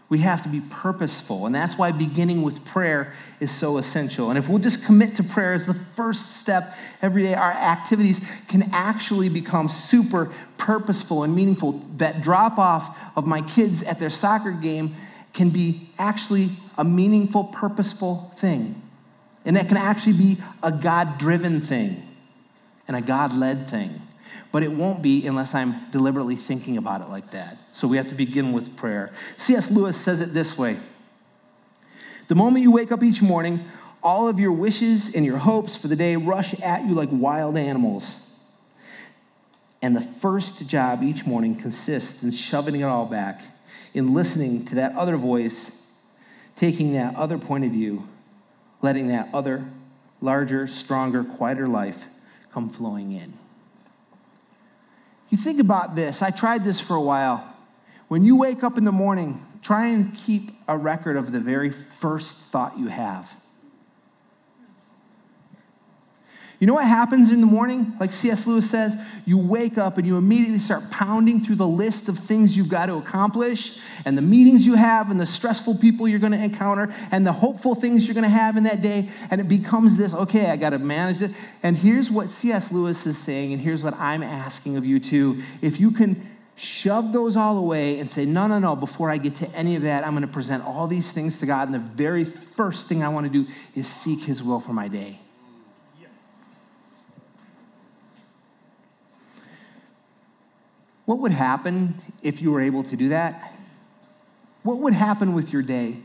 We 0.09 0.19
have 0.19 0.41
to 0.43 0.49
be 0.49 0.61
purposeful, 0.69 1.45
and 1.45 1.55
that's 1.55 1.77
why 1.77 1.93
beginning 1.93 2.41
with 2.41 2.65
prayer 2.65 3.13
is 3.39 3.49
so 3.49 3.77
essential. 3.77 4.29
And 4.29 4.37
if 4.37 4.49
we'll 4.49 4.59
just 4.59 4.85
commit 4.85 5.15
to 5.15 5.23
prayer 5.23 5.53
as 5.53 5.67
the 5.67 5.73
first 5.73 6.35
step 6.35 6.75
every 7.01 7.23
day, 7.23 7.33
our 7.33 7.53
activities 7.53 8.19
can 8.49 8.69
actually 8.73 9.29
become 9.29 9.69
super 9.69 10.29
purposeful 10.57 11.23
and 11.23 11.33
meaningful. 11.33 11.81
That 11.95 12.21
drop 12.21 12.59
off 12.59 12.97
of 13.15 13.25
my 13.25 13.41
kids 13.41 13.83
at 13.83 13.99
their 13.99 14.09
soccer 14.09 14.51
game 14.51 14.95
can 15.33 15.49
be 15.49 15.89
actually 15.97 16.49
a 16.81 16.83
meaningful, 16.83 17.43
purposeful 17.43 18.31
thing. 18.35 18.81
And 19.45 19.55
that 19.55 19.67
can 19.67 19.77
actually 19.77 20.13
be 20.13 20.37
a 20.63 20.71
God 20.71 21.19
driven 21.19 21.61
thing 21.61 22.03
and 22.87 22.97
a 22.97 23.01
God 23.01 23.33
led 23.33 23.69
thing. 23.69 24.01
But 24.51 24.63
it 24.63 24.71
won't 24.71 25.03
be 25.03 25.27
unless 25.27 25.53
I'm 25.53 25.91
deliberately 25.91 26.35
thinking 26.35 26.77
about 26.77 27.01
it 27.01 27.09
like 27.09 27.29
that. 27.31 27.59
So 27.71 27.87
we 27.87 27.97
have 27.97 28.07
to 28.07 28.15
begin 28.15 28.51
with 28.51 28.75
prayer. 28.75 29.13
C.S. 29.37 29.69
Lewis 29.69 29.95
says 29.95 30.21
it 30.21 30.33
this 30.33 30.57
way 30.57 30.77
The 32.29 32.35
moment 32.35 32.63
you 32.63 32.71
wake 32.71 32.91
up 32.91 33.03
each 33.03 33.21
morning, 33.21 33.63
all 34.01 34.27
of 34.27 34.39
your 34.39 34.51
wishes 34.51 35.13
and 35.15 35.23
your 35.23 35.37
hopes 35.37 35.75
for 35.75 35.87
the 35.87 35.95
day 35.95 36.15
rush 36.15 36.59
at 36.61 36.83
you 36.87 36.95
like 36.95 37.09
wild 37.11 37.57
animals. 37.57 38.35
And 39.83 39.95
the 39.95 40.01
first 40.01 40.67
job 40.67 41.03
each 41.03 41.27
morning 41.27 41.53
consists 41.55 42.23
in 42.23 42.31
shoving 42.31 42.75
it 42.75 42.83
all 42.83 43.05
back 43.05 43.39
in 43.93 44.15
listening 44.15 44.65
to 44.65 44.75
that 44.75 44.95
other 44.95 45.17
voice, 45.17 45.80
taking 46.61 46.93
that 46.93 47.15
other 47.15 47.39
point 47.39 47.65
of 47.65 47.71
view, 47.71 48.07
letting 48.83 49.07
that 49.07 49.27
other, 49.33 49.65
larger, 50.21 50.67
stronger, 50.67 51.23
quieter 51.23 51.67
life 51.67 52.05
come 52.51 52.69
flowing 52.69 53.11
in. 53.11 53.33
You 55.31 55.39
think 55.39 55.59
about 55.59 55.95
this. 55.95 56.21
I 56.21 56.29
tried 56.29 56.63
this 56.63 56.79
for 56.79 56.95
a 56.95 57.01
while. 57.01 57.43
When 58.09 58.23
you 58.23 58.35
wake 58.37 58.63
up 58.63 58.77
in 58.77 58.83
the 58.83 58.91
morning, 58.91 59.43
try 59.63 59.87
and 59.87 60.15
keep 60.15 60.51
a 60.67 60.77
record 60.77 61.17
of 61.17 61.31
the 61.31 61.39
very 61.39 61.71
first 61.71 62.37
thought 62.37 62.77
you 62.77 62.89
have. 62.89 63.40
You 66.61 66.67
know 66.67 66.75
what 66.75 66.85
happens 66.85 67.31
in 67.31 67.41
the 67.41 67.47
morning? 67.47 67.95
Like 67.99 68.11
C.S. 68.11 68.45
Lewis 68.45 68.69
says, 68.69 68.95
you 69.25 69.35
wake 69.39 69.79
up 69.79 69.97
and 69.97 70.05
you 70.05 70.15
immediately 70.15 70.59
start 70.59 70.91
pounding 70.91 71.41
through 71.41 71.55
the 71.55 71.67
list 71.67 72.07
of 72.07 72.19
things 72.19 72.55
you've 72.55 72.69
got 72.69 72.85
to 72.85 72.97
accomplish 72.97 73.79
and 74.05 74.15
the 74.15 74.21
meetings 74.21 74.67
you 74.67 74.75
have 74.75 75.09
and 75.09 75.19
the 75.19 75.25
stressful 75.25 75.79
people 75.79 76.07
you're 76.07 76.19
going 76.19 76.33
to 76.33 76.37
encounter 76.37 76.93
and 77.09 77.25
the 77.25 77.31
hopeful 77.31 77.73
things 77.73 78.07
you're 78.07 78.13
going 78.13 78.25
to 78.25 78.29
have 78.29 78.57
in 78.57 78.65
that 78.65 78.79
day. 78.79 79.09
And 79.31 79.41
it 79.41 79.47
becomes 79.47 79.97
this 79.97 80.13
okay, 80.13 80.51
I 80.51 80.55
got 80.55 80.69
to 80.69 80.77
manage 80.77 81.23
it. 81.23 81.31
And 81.63 81.75
here's 81.75 82.11
what 82.11 82.29
C.S. 82.29 82.71
Lewis 82.71 83.07
is 83.07 83.17
saying, 83.17 83.53
and 83.53 83.59
here's 83.59 83.83
what 83.83 83.95
I'm 83.95 84.21
asking 84.21 84.77
of 84.77 84.85
you 84.85 84.99
too. 84.99 85.41
If 85.63 85.79
you 85.79 85.89
can 85.89 86.29
shove 86.55 87.11
those 87.11 87.35
all 87.35 87.57
away 87.57 87.97
and 87.97 88.11
say, 88.11 88.23
no, 88.23 88.45
no, 88.45 88.59
no, 88.59 88.75
before 88.75 89.09
I 89.09 89.17
get 89.17 89.33
to 89.37 89.49
any 89.55 89.75
of 89.77 89.81
that, 89.81 90.05
I'm 90.05 90.11
going 90.11 90.21
to 90.21 90.31
present 90.31 90.63
all 90.63 90.85
these 90.85 91.11
things 91.11 91.39
to 91.39 91.47
God. 91.47 91.69
And 91.69 91.73
the 91.73 91.79
very 91.79 92.23
first 92.23 92.87
thing 92.87 93.01
I 93.01 93.09
want 93.09 93.25
to 93.25 93.33
do 93.33 93.51
is 93.73 93.87
seek 93.87 94.25
His 94.25 94.43
will 94.43 94.59
for 94.59 94.73
my 94.73 94.87
day. 94.87 95.21
What 101.11 101.19
would 101.19 101.33
happen 101.33 101.95
if 102.23 102.41
you 102.41 102.53
were 102.53 102.61
able 102.61 102.83
to 102.83 102.95
do 102.95 103.09
that? 103.09 103.53
What 104.63 104.77
would 104.77 104.93
happen 104.93 105.33
with 105.33 105.51
your 105.51 105.61
day 105.61 105.97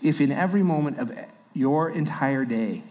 if 0.00 0.18
in 0.18 0.32
every 0.32 0.62
moment 0.62 0.98
of 0.98 1.12
your 1.52 1.90
entire 1.90 2.46
day 2.46 2.84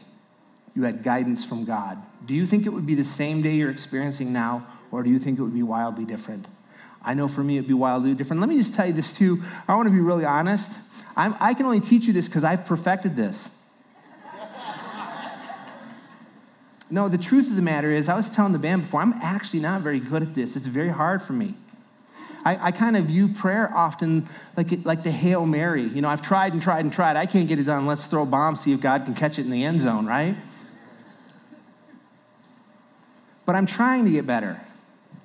you 0.76 0.84
had 0.84 1.02
guidance 1.02 1.44
from 1.44 1.66
God? 1.66 1.98
Do 2.24 2.36
you 2.36 2.46
think 2.46 2.68
it 2.68 2.70
would 2.70 2.86
be 2.86 2.94
the 2.94 3.04
same 3.04 3.42
day 3.42 3.56
you're 3.56 3.72
experiencing 3.72 4.32
now, 4.32 4.68
or 4.92 5.02
do 5.02 5.10
you 5.10 5.18
think 5.18 5.40
it 5.40 5.42
would 5.42 5.56
be 5.56 5.64
wildly 5.64 6.06
different? 6.06 6.48
I 7.02 7.16
know 7.16 7.28
for 7.28 7.44
me 7.44 7.58
it'd 7.58 7.68
be 7.68 7.74
wildly 7.74 8.14
different. 8.14 8.40
Let 8.40 8.50
me 8.50 8.60
just 8.60 8.76
tell 8.76 8.86
you 8.86 8.94
this 8.94 9.12
too. 9.12 9.42
I 9.68 9.76
want 9.76 9.88
to 9.88 9.92
be 9.92 10.00
really 10.00 10.26
honest. 10.26 10.88
I'm, 11.18 11.36
i 11.40 11.56
can 11.56 11.66
only 11.66 11.80
teach 11.80 12.06
you 12.06 12.14
this 12.14 12.28
because 12.28 12.44
I've 12.44 12.64
perfected 12.64 13.16
this. 13.16 13.61
No, 16.92 17.08
the 17.08 17.18
truth 17.18 17.50
of 17.50 17.56
the 17.56 17.62
matter 17.62 17.90
is, 17.90 18.10
I 18.10 18.16
was 18.16 18.30
telling 18.30 18.52
the 18.52 18.60
band 18.60 18.82
before, 18.82 19.02
I'm 19.02 19.14
actually 19.14 19.62
not 19.62 19.82
very 19.82 20.00
good 20.02 20.22
at 20.22 20.34
this. 20.34 20.58
It's 20.58 20.68
very 20.68 20.90
hard 20.90 21.24
for 21.24 21.32
me. 21.32 21.56
I, 22.44 22.68
I 22.68 22.72
kind 22.72 22.98
of 22.98 23.06
view 23.06 23.30
prayer 23.30 23.72
often 23.74 24.28
like, 24.58 24.74
it, 24.74 24.86
like 24.86 25.04
the 25.04 25.12
Hail 25.12 25.46
Mary. 25.46 25.84
You 25.84 26.02
know, 26.02 26.10
I've 26.10 26.22
tried 26.22 26.52
and 26.52 26.62
tried 26.62 26.84
and 26.84 26.92
tried. 26.92 27.16
I 27.16 27.26
can't 27.26 27.48
get 27.48 27.60
it 27.60 27.64
done. 27.64 27.86
Let's 27.86 28.08
throw 28.08 28.24
a 28.24 28.26
bomb, 28.26 28.58
see 28.58 28.74
if 28.74 28.82
God 28.82 29.06
can 29.06 29.16
catch 29.16 29.40
it 29.40 29.44
in 29.44 29.52
the 29.52 29.64
end 29.64 29.80
zone, 29.80 30.06
right? 30.06 30.36
But 33.46 33.56
I'm 33.56 33.66
trying 33.66 34.04
to 34.04 34.12
get 34.12 34.28
better. 34.28 34.60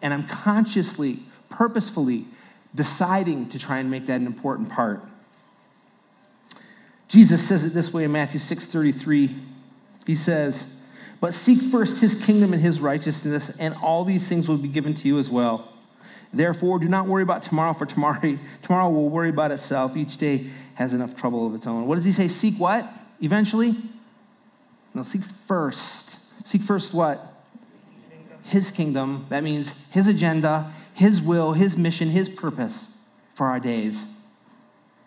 And 0.01 0.15
I'm 0.15 0.25
consciously, 0.25 1.21
purposefully 1.49 2.27
deciding 2.75 3.49
to 3.49 3.59
try 3.59 3.79
and 3.79 3.91
make 3.91 4.07
that 4.07 4.21
an 4.21 4.27
important 4.27 4.69
part. 4.69 5.01
Jesus 7.09 7.47
says 7.47 7.65
it 7.65 7.73
this 7.73 7.93
way 7.93 8.05
in 8.05 8.13
Matthew 8.13 8.39
6:33. 8.39 9.37
He 10.07 10.15
says, 10.15 10.86
but 11.21 11.33
seek 11.35 11.61
first 11.61 12.01
his 12.01 12.15
kingdom 12.15 12.53
and 12.53 12.63
his 12.63 12.81
righteousness, 12.81 13.57
and 13.59 13.75
all 13.83 14.05
these 14.05 14.29
things 14.29 14.49
will 14.49 14.59
be 14.59 14.69
given 14.69 14.95
to 14.95 15.09
you 15.09 15.19
as 15.19 15.31
well. 15.31 15.73
Therefore, 16.33 16.79
do 16.79 16.89
not 16.89 17.07
worry 17.07 17.23
about 17.23 17.43
tomorrow, 17.43 17.73
for 17.73 17.87
tomorrow, 17.87 18.39
tomorrow 18.63 18.91
will 18.91 19.09
worry 19.09 19.31
about 19.31 19.51
itself. 19.51 19.97
Each 19.97 20.17
day 20.17 20.47
has 20.75 20.93
enough 20.93 21.17
trouble 21.17 21.47
of 21.47 21.55
its 21.55 21.67
own. 21.67 21.87
What 21.87 21.95
does 21.95 22.05
he 22.05 22.13
say? 22.13 22.29
Seek 22.29 22.59
what? 22.59 22.89
Eventually? 23.21 23.75
No, 24.93 25.03
seek 25.03 25.23
first. 25.23 26.47
Seek 26.47 26.63
first 26.63 26.93
what? 26.93 27.35
His 28.45 28.71
kingdom. 28.71 29.27
That 29.31 29.43
means 29.43 29.87
his 29.91 30.07
agenda, 30.07 30.73
his 30.95 31.21
will, 31.21 31.53
his 31.53 31.77
mission, 31.77 32.11
his 32.11 32.29
purpose 32.29 32.99
for 33.35 33.47
our 33.47 33.61
days. 33.61 34.15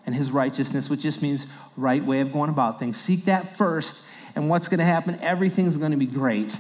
And 0.05 0.15
his 0.15 0.31
righteousness, 0.31 0.89
which 0.89 1.01
just 1.01 1.21
means 1.21 1.45
right 1.77 2.03
way 2.03 2.19
of 2.21 2.33
going 2.33 2.49
about 2.49 2.79
things. 2.79 2.97
Seek 2.97 3.25
that 3.25 3.55
first, 3.55 4.07
and 4.35 4.49
what's 4.49 4.67
going 4.67 4.79
to 4.79 4.85
happen? 4.85 5.17
Everything's 5.21 5.77
going 5.77 5.91
to 5.91 5.97
be 5.97 6.05
great. 6.05 6.59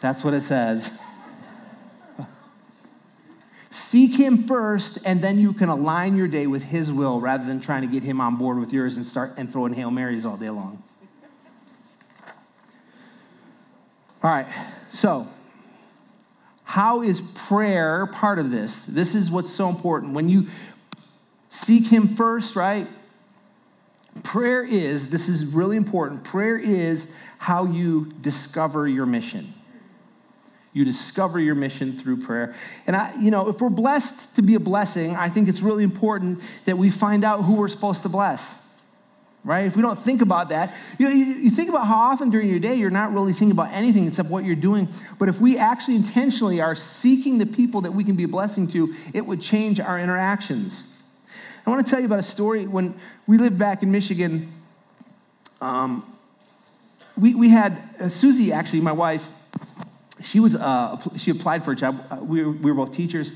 That's 0.00 0.24
what 0.24 0.34
it 0.34 0.42
says. 0.42 1.00
Seek 3.70 4.18
him 4.18 4.38
first, 4.38 4.98
and 5.04 5.22
then 5.22 5.38
you 5.38 5.52
can 5.52 5.68
align 5.68 6.16
your 6.16 6.28
day 6.28 6.46
with 6.46 6.64
his 6.64 6.90
will 6.90 7.20
rather 7.20 7.44
than 7.44 7.60
trying 7.60 7.82
to 7.82 7.88
get 7.88 8.02
him 8.02 8.20
on 8.20 8.36
board 8.36 8.58
with 8.58 8.72
yours 8.72 8.96
and 8.96 9.06
start 9.06 9.34
and 9.36 9.52
throwing 9.52 9.74
Hail 9.74 9.90
Marys 9.90 10.24
all 10.24 10.36
day 10.36 10.50
long. 10.50 10.82
All 14.22 14.30
right, 14.30 14.46
so 14.88 15.28
how 16.64 17.02
is 17.02 17.20
prayer 17.20 18.06
part 18.06 18.38
of 18.38 18.50
this? 18.50 18.86
This 18.86 19.14
is 19.14 19.30
what's 19.30 19.50
so 19.50 19.68
important. 19.68 20.14
When 20.14 20.28
you 20.28 20.48
seek 21.48 21.88
him 21.88 22.08
first, 22.08 22.56
right? 22.56 22.88
Prayer 24.22 24.64
is, 24.64 25.10
this 25.10 25.28
is 25.28 25.54
really 25.54 25.76
important, 25.76 26.24
prayer 26.24 26.58
is 26.58 27.14
how 27.38 27.64
you 27.64 28.12
discover 28.20 28.88
your 28.88 29.06
mission. 29.06 29.54
You 30.72 30.84
discover 30.84 31.40
your 31.40 31.54
mission 31.54 31.98
through 31.98 32.18
prayer. 32.18 32.54
And 32.86 32.94
I, 32.94 33.14
you 33.18 33.30
know, 33.30 33.48
if 33.48 33.60
we're 33.60 33.70
blessed 33.70 34.36
to 34.36 34.42
be 34.42 34.54
a 34.56 34.60
blessing, 34.60 35.16
I 35.16 35.28
think 35.28 35.48
it's 35.48 35.62
really 35.62 35.84
important 35.84 36.42
that 36.66 36.76
we 36.76 36.90
find 36.90 37.24
out 37.24 37.44
who 37.44 37.54
we're 37.54 37.68
supposed 37.68 38.02
to 38.02 38.10
bless. 38.10 38.62
Right? 39.42 39.66
If 39.66 39.76
we 39.76 39.80
don't 39.80 39.98
think 39.98 40.22
about 40.22 40.48
that, 40.48 40.76
you, 40.98 41.08
know, 41.08 41.14
you, 41.14 41.24
you 41.24 41.50
think 41.50 41.70
about 41.70 41.86
how 41.86 41.96
often 41.96 42.30
during 42.30 42.50
your 42.50 42.58
day 42.58 42.74
you're 42.74 42.90
not 42.90 43.12
really 43.12 43.32
thinking 43.32 43.52
about 43.52 43.72
anything 43.72 44.06
except 44.06 44.28
what 44.28 44.44
you're 44.44 44.56
doing. 44.56 44.88
But 45.18 45.28
if 45.28 45.40
we 45.40 45.56
actually 45.56 45.94
intentionally 45.94 46.60
are 46.60 46.74
seeking 46.74 47.38
the 47.38 47.46
people 47.46 47.80
that 47.82 47.92
we 47.92 48.02
can 48.02 48.16
be 48.16 48.24
a 48.24 48.28
blessing 48.28 48.66
to, 48.68 48.92
it 49.14 49.24
would 49.24 49.40
change 49.40 49.78
our 49.78 50.00
interactions. 50.00 50.95
I 51.66 51.70
want 51.70 51.84
to 51.84 51.90
tell 51.90 51.98
you 51.98 52.06
about 52.06 52.20
a 52.20 52.22
story. 52.22 52.64
When 52.64 52.94
we 53.26 53.38
lived 53.38 53.58
back 53.58 53.82
in 53.82 53.90
Michigan, 53.90 54.52
um, 55.60 56.08
we, 57.18 57.34
we 57.34 57.48
had 57.48 57.76
uh, 57.98 58.08
Susie, 58.08 58.52
actually, 58.52 58.82
my 58.82 58.92
wife, 58.92 59.32
she, 60.22 60.38
was, 60.38 60.54
uh, 60.54 60.96
she 61.16 61.32
applied 61.32 61.64
for 61.64 61.72
a 61.72 61.76
job. 61.76 62.06
Uh, 62.08 62.16
we, 62.22 62.44
were, 62.44 62.52
we 62.52 62.70
were 62.70 62.76
both 62.76 62.94
teachers, 62.94 63.32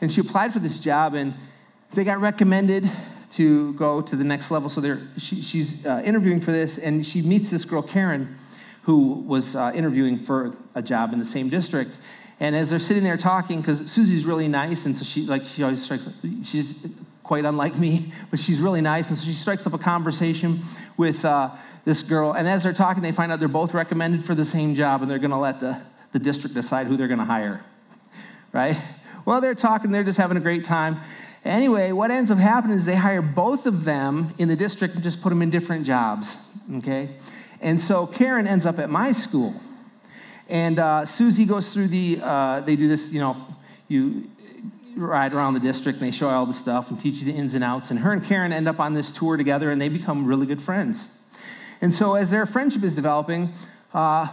and 0.00 0.10
she 0.10 0.20
applied 0.20 0.52
for 0.52 0.58
this 0.58 0.80
job, 0.80 1.14
and 1.14 1.34
they 1.94 2.02
got 2.02 2.18
recommended 2.20 2.84
to 3.30 3.74
go 3.74 4.00
to 4.00 4.16
the 4.16 4.24
next 4.24 4.50
level. 4.50 4.68
So 4.68 4.80
they 4.80 4.98
she, 5.16 5.40
she's 5.40 5.86
uh, 5.86 6.02
interviewing 6.04 6.40
for 6.40 6.50
this, 6.50 6.78
and 6.78 7.06
she 7.06 7.22
meets 7.22 7.50
this 7.50 7.64
girl, 7.64 7.82
Karen, 7.82 8.36
who 8.82 9.20
was 9.20 9.54
uh, 9.54 9.70
interviewing 9.72 10.16
for 10.16 10.52
a 10.74 10.82
job 10.82 11.12
in 11.12 11.20
the 11.20 11.24
same 11.24 11.48
district. 11.48 11.96
And 12.40 12.56
as 12.56 12.70
they're 12.70 12.80
sitting 12.80 13.04
there 13.04 13.16
talking, 13.16 13.60
because 13.60 13.88
Susie's 13.90 14.26
really 14.26 14.48
nice, 14.48 14.84
and 14.84 14.96
so 14.96 15.04
she 15.04 15.26
like 15.26 15.44
she 15.44 15.62
always 15.62 15.82
strikes. 15.82 16.08
She's 16.42 16.74
quite 17.28 17.44
unlike 17.44 17.78
me, 17.78 18.10
but 18.30 18.40
she's 18.40 18.58
really 18.58 18.80
nice. 18.80 19.10
And 19.10 19.18
so 19.18 19.26
she 19.26 19.34
strikes 19.34 19.66
up 19.66 19.74
a 19.74 19.78
conversation 19.78 20.62
with 20.96 21.24
uh, 21.24 21.50
this 21.84 22.02
girl. 22.02 22.32
And 22.32 22.48
as 22.48 22.62
they're 22.62 22.72
talking, 22.72 23.02
they 23.02 23.12
find 23.12 23.30
out 23.30 23.38
they're 23.38 23.48
both 23.48 23.74
recommended 23.74 24.24
for 24.24 24.34
the 24.34 24.46
same 24.46 24.74
job, 24.74 25.02
and 25.02 25.10
they're 25.10 25.18
going 25.18 25.30
to 25.30 25.36
let 25.36 25.60
the, 25.60 25.80
the 26.12 26.18
district 26.18 26.54
decide 26.54 26.86
who 26.86 26.96
they're 26.96 27.06
going 27.06 27.18
to 27.18 27.26
hire. 27.26 27.62
Right? 28.50 28.82
Well, 29.26 29.42
they're 29.42 29.54
talking, 29.54 29.90
they're 29.90 30.04
just 30.04 30.16
having 30.16 30.38
a 30.38 30.40
great 30.40 30.64
time. 30.64 31.00
Anyway, 31.44 31.92
what 31.92 32.10
ends 32.10 32.30
up 32.30 32.38
happening 32.38 32.78
is 32.78 32.86
they 32.86 32.96
hire 32.96 33.20
both 33.20 33.66
of 33.66 33.84
them 33.84 34.32
in 34.38 34.48
the 34.48 34.56
district 34.56 34.94
and 34.94 35.02
just 35.02 35.20
put 35.20 35.28
them 35.28 35.42
in 35.42 35.50
different 35.50 35.84
jobs. 35.86 36.50
Okay? 36.76 37.10
And 37.60 37.78
so 37.78 38.06
Karen 38.06 38.46
ends 38.46 38.64
up 38.64 38.78
at 38.78 38.88
my 38.88 39.12
school. 39.12 39.54
And 40.48 40.78
uh, 40.78 41.04
Susie 41.04 41.44
goes 41.44 41.74
through 41.74 41.88
the, 41.88 42.20
uh, 42.22 42.60
they 42.60 42.74
do 42.74 42.88
this, 42.88 43.12
you 43.12 43.20
know, 43.20 43.36
you 43.86 44.30
ride 44.98 45.32
around 45.32 45.54
the 45.54 45.60
district 45.60 46.00
and 46.00 46.08
they 46.08 46.12
show 46.12 46.28
you 46.28 46.34
all 46.34 46.46
the 46.46 46.52
stuff 46.52 46.90
and 46.90 47.00
teach 47.00 47.16
you 47.16 47.32
the 47.32 47.38
ins 47.38 47.54
and 47.54 47.62
outs. 47.62 47.90
And 47.90 48.00
her 48.00 48.12
and 48.12 48.24
Karen 48.24 48.52
end 48.52 48.68
up 48.68 48.80
on 48.80 48.94
this 48.94 49.10
tour 49.10 49.36
together 49.36 49.70
and 49.70 49.80
they 49.80 49.88
become 49.88 50.26
really 50.26 50.46
good 50.46 50.60
friends. 50.60 51.20
And 51.80 51.94
so 51.94 52.14
as 52.14 52.30
their 52.30 52.46
friendship 52.46 52.82
is 52.82 52.94
developing, 52.94 53.52
uh, 53.94 54.28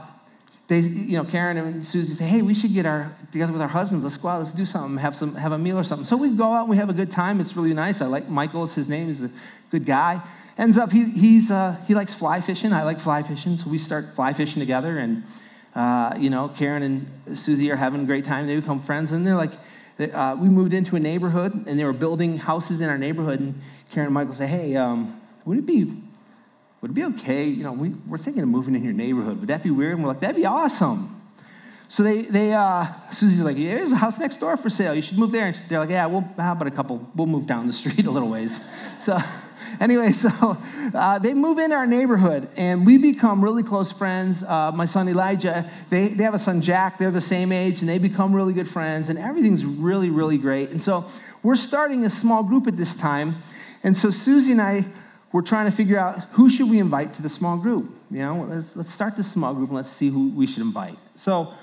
they, 0.67 0.79
you 0.79 1.15
know, 1.15 1.23
Karen 1.23 1.57
and 1.57 1.85
Susie 1.85 2.13
say, 2.13 2.25
"Hey, 2.25 2.41
we 2.41 2.55
should 2.55 2.73
get 2.73 2.87
our 2.87 3.15
together 3.31 3.53
with 3.53 3.61
our 3.61 3.67
husbands. 3.67 4.03
Let's 4.03 4.17
go 4.17 4.29
out. 4.29 4.39
Let's 4.39 4.51
do 4.51 4.65
something. 4.65 4.97
Have 4.97 5.15
some, 5.15 5.35
have 5.35 5.51
a 5.51 5.59
meal 5.59 5.77
or 5.77 5.83
something." 5.83 6.05
So 6.05 6.17
we 6.17 6.29
go 6.31 6.53
out 6.53 6.61
and 6.61 6.69
we 6.69 6.77
have 6.77 6.89
a 6.89 6.93
good 6.93 7.11
time. 7.11 7.39
It's 7.39 7.55
really 7.55 7.73
nice. 7.75 8.01
I 8.01 8.07
like 8.07 8.29
Michael. 8.29 8.63
Is 8.63 8.73
his 8.73 8.89
name? 8.89 9.07
He's 9.07 9.21
a 9.21 9.29
good 9.69 9.85
guy. 9.85 10.21
Ends 10.57 10.77
up 10.77 10.91
he 10.91 11.11
he's 11.11 11.51
uh, 11.51 11.77
he 11.87 11.93
likes 11.93 12.15
fly 12.15 12.41
fishing. 12.41 12.73
I 12.73 12.83
like 12.83 12.99
fly 12.99 13.21
fishing. 13.21 13.59
So 13.59 13.69
we 13.69 13.77
start 13.77 14.15
fly 14.15 14.33
fishing 14.33 14.59
together, 14.59 14.97
and 14.97 15.23
uh, 15.75 16.15
you 16.17 16.31
know, 16.31 16.47
Karen 16.47 16.81
and 16.81 17.37
Susie 17.37 17.69
are 17.69 17.75
having 17.75 18.01
a 18.01 18.05
great 18.05 18.25
time. 18.25 18.47
They 18.47 18.55
become 18.55 18.79
friends, 18.79 19.11
and 19.11 19.27
they're 19.27 19.35
like, 19.35 19.51
uh, 19.99 20.35
we 20.39 20.49
moved 20.49 20.73
into 20.73 20.95
a 20.95 20.99
neighborhood 20.99 21.53
and 21.53 21.79
they 21.79 21.85
were 21.85 21.93
building 21.93 22.37
houses 22.37 22.81
in 22.81 22.89
our 22.89 22.97
neighborhood. 22.97 23.39
And 23.39 23.61
Karen 23.91 24.07
and 24.07 24.13
Michael 24.13 24.33
say, 24.33 24.47
hey, 24.47 24.75
um, 24.75 25.19
would 25.45 25.57
it 25.57 25.65
be 25.65 25.91
would 26.81 26.91
it 26.91 26.93
be 26.93 27.05
okay? 27.05 27.45
You 27.45 27.63
know, 27.63 27.73
we, 27.73 27.89
we're 28.07 28.19
thinking 28.19 28.43
of 28.43 28.49
moving 28.49 28.75
in 28.75 28.83
your 28.83 28.93
neighborhood. 28.93 29.39
Would 29.39 29.47
that 29.47 29.63
be 29.63 29.71
weird? 29.71 29.93
And 29.93 30.03
we're 30.03 30.09
like, 30.09 30.19
that'd 30.19 30.35
be 30.35 30.45
awesome. 30.45 31.19
So 31.87 32.03
they, 32.03 32.21
they 32.21 32.53
uh, 32.53 32.85
Susie's 33.11 33.43
like, 33.43 33.57
yeah, 33.57 33.75
there's 33.75 33.91
a 33.91 33.95
house 33.95 34.19
next 34.19 34.37
door 34.37 34.55
for 34.55 34.69
sale. 34.69 34.93
You 34.93 35.01
should 35.01 35.17
move 35.17 35.31
there. 35.31 35.47
And 35.47 35.55
they're 35.67 35.79
like, 35.79 35.89
yeah, 35.89 36.05
we'll, 36.05 36.21
how 36.37 36.51
about 36.51 36.67
a 36.67 36.71
couple? 36.71 37.09
We'll 37.15 37.25
move 37.25 37.47
down 37.47 37.65
the 37.65 37.73
street 37.73 38.05
a 38.05 38.11
little 38.11 38.29
ways. 38.29 38.63
So 38.99 39.17
anyway, 39.79 40.09
so 40.11 40.57
uh, 40.93 41.19
they 41.19 41.33
move 41.33 41.57
into 41.57 41.75
our 41.75 41.87
neighborhood 41.87 42.49
and 42.57 42.85
we 42.85 42.97
become 42.97 43.43
really 43.43 43.63
close 43.63 43.91
friends. 43.91 44.43
Uh, 44.43 44.71
my 44.71 44.85
son 44.85 45.07
Elijah, 45.07 45.69
they, 45.89 46.09
they 46.09 46.23
have 46.23 46.33
a 46.33 46.39
son 46.39 46.61
Jack, 46.61 46.97
they're 46.97 47.11
the 47.11 47.21
same 47.21 47.51
age, 47.51 47.81
and 47.81 47.89
they 47.89 47.97
become 47.97 48.35
really 48.35 48.53
good 48.53 48.67
friends, 48.67 49.09
and 49.09 49.19
everything's 49.19 49.65
really, 49.65 50.09
really 50.09 50.37
great. 50.37 50.71
And 50.71 50.81
so 50.81 51.05
we're 51.43 51.55
starting 51.55 52.05
a 52.05 52.09
small 52.09 52.43
group 52.43 52.67
at 52.67 52.77
this 52.77 52.97
time. 52.99 53.35
And 53.83 53.95
so 53.95 54.09
Susie 54.09 54.51
and 54.51 54.61
I 54.61 54.85
were 55.31 55.41
trying 55.41 55.65
to 55.65 55.71
figure 55.71 55.99
out 55.99 56.21
who 56.31 56.49
should 56.49 56.69
we 56.69 56.79
invite 56.79 57.13
to 57.13 57.21
the 57.21 57.29
small 57.29 57.57
group. 57.57 57.91
You 58.09 58.19
know, 58.19 58.47
let's, 58.49 58.75
let's 58.75 58.89
start 58.89 59.17
this 59.17 59.31
small 59.31 59.53
group 59.53 59.69
and 59.69 59.75
let's 59.75 59.89
see 59.89 60.09
who 60.09 60.29
we 60.29 60.47
should 60.47 60.63
invite. 60.63 60.97
So 61.15 61.53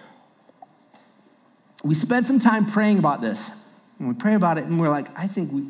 we 1.83 1.95
spent 1.95 2.27
some 2.27 2.39
time 2.39 2.67
praying 2.67 2.99
about 2.99 3.21
this. 3.21 3.73
And 3.99 4.09
we 4.09 4.15
pray 4.15 4.35
about 4.35 4.59
it, 4.59 4.65
and 4.65 4.81
we're 4.81 4.89
like, 4.89 5.07
I 5.17 5.29
think 5.29 5.53
we, 5.53 5.67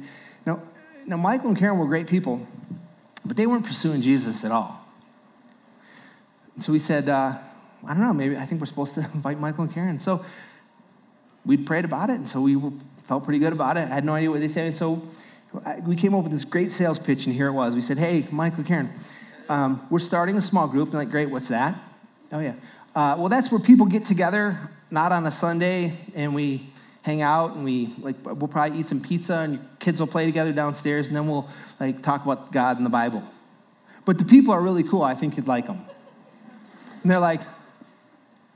now, 1.06 1.16
Michael 1.16 1.48
and 1.48 1.58
Karen 1.58 1.78
were 1.78 1.86
great 1.86 2.06
people, 2.06 2.46
but 3.24 3.36
they 3.36 3.46
weren't 3.46 3.64
pursuing 3.64 4.02
Jesus 4.02 4.44
at 4.44 4.52
all. 4.52 4.84
And 6.54 6.62
so 6.62 6.72
we 6.72 6.78
said, 6.78 7.08
uh, 7.08 7.32
I 7.86 7.94
don't 7.94 8.00
know, 8.00 8.12
maybe 8.12 8.36
I 8.36 8.44
think 8.44 8.60
we're 8.60 8.66
supposed 8.66 8.94
to 8.94 9.00
invite 9.14 9.38
Michael 9.38 9.64
and 9.64 9.72
Karen. 9.72 9.98
So 9.98 10.24
we'd 11.44 11.66
prayed 11.66 11.84
about 11.84 12.10
it, 12.10 12.14
and 12.14 12.28
so 12.28 12.40
we 12.40 12.60
felt 13.04 13.24
pretty 13.24 13.38
good 13.38 13.52
about 13.52 13.76
it. 13.76 13.88
I 13.88 13.94
had 13.94 14.04
no 14.04 14.14
idea 14.14 14.30
what 14.30 14.40
they 14.40 14.48
said. 14.48 14.66
And 14.66 14.76
so 14.76 15.06
we 15.84 15.96
came 15.96 16.14
up 16.14 16.22
with 16.22 16.32
this 16.32 16.44
great 16.44 16.70
sales 16.70 16.98
pitch, 16.98 17.26
and 17.26 17.34
here 17.34 17.48
it 17.48 17.52
was. 17.52 17.74
We 17.74 17.80
said, 17.80 17.98
Hey, 17.98 18.26
Michael, 18.30 18.64
Karen, 18.64 18.90
um, 19.48 19.86
we're 19.90 19.98
starting 19.98 20.36
a 20.36 20.42
small 20.42 20.68
group. 20.68 20.90
They're 20.90 21.00
like, 21.00 21.10
Great, 21.10 21.30
what's 21.30 21.48
that? 21.48 21.78
Oh, 22.30 22.40
yeah. 22.40 22.54
Uh, 22.94 23.16
well, 23.18 23.28
that's 23.28 23.50
where 23.50 23.60
people 23.60 23.86
get 23.86 24.04
together, 24.04 24.70
not 24.90 25.12
on 25.12 25.26
a 25.26 25.30
Sunday, 25.30 25.96
and 26.14 26.34
we 26.34 26.71
hang 27.02 27.20
out 27.20 27.54
and 27.54 27.64
we 27.64 27.92
like 27.98 28.16
we'll 28.24 28.48
probably 28.48 28.78
eat 28.78 28.86
some 28.86 29.00
pizza 29.00 29.34
and 29.38 29.68
kids 29.80 30.00
will 30.00 30.06
play 30.06 30.24
together 30.24 30.52
downstairs 30.52 31.08
and 31.08 31.16
then 31.16 31.26
we'll 31.26 31.48
like 31.80 32.02
talk 32.02 32.24
about 32.24 32.52
God 32.52 32.76
and 32.76 32.86
the 32.86 32.90
Bible. 32.90 33.22
But 34.04 34.18
the 34.18 34.24
people 34.24 34.52
are 34.52 34.60
really 34.60 34.82
cool. 34.82 35.02
I 35.02 35.14
think 35.14 35.36
you'd 35.36 35.48
like 35.48 35.66
them. 35.66 35.80
And 37.02 37.10
they're 37.10 37.20
like, 37.20 37.40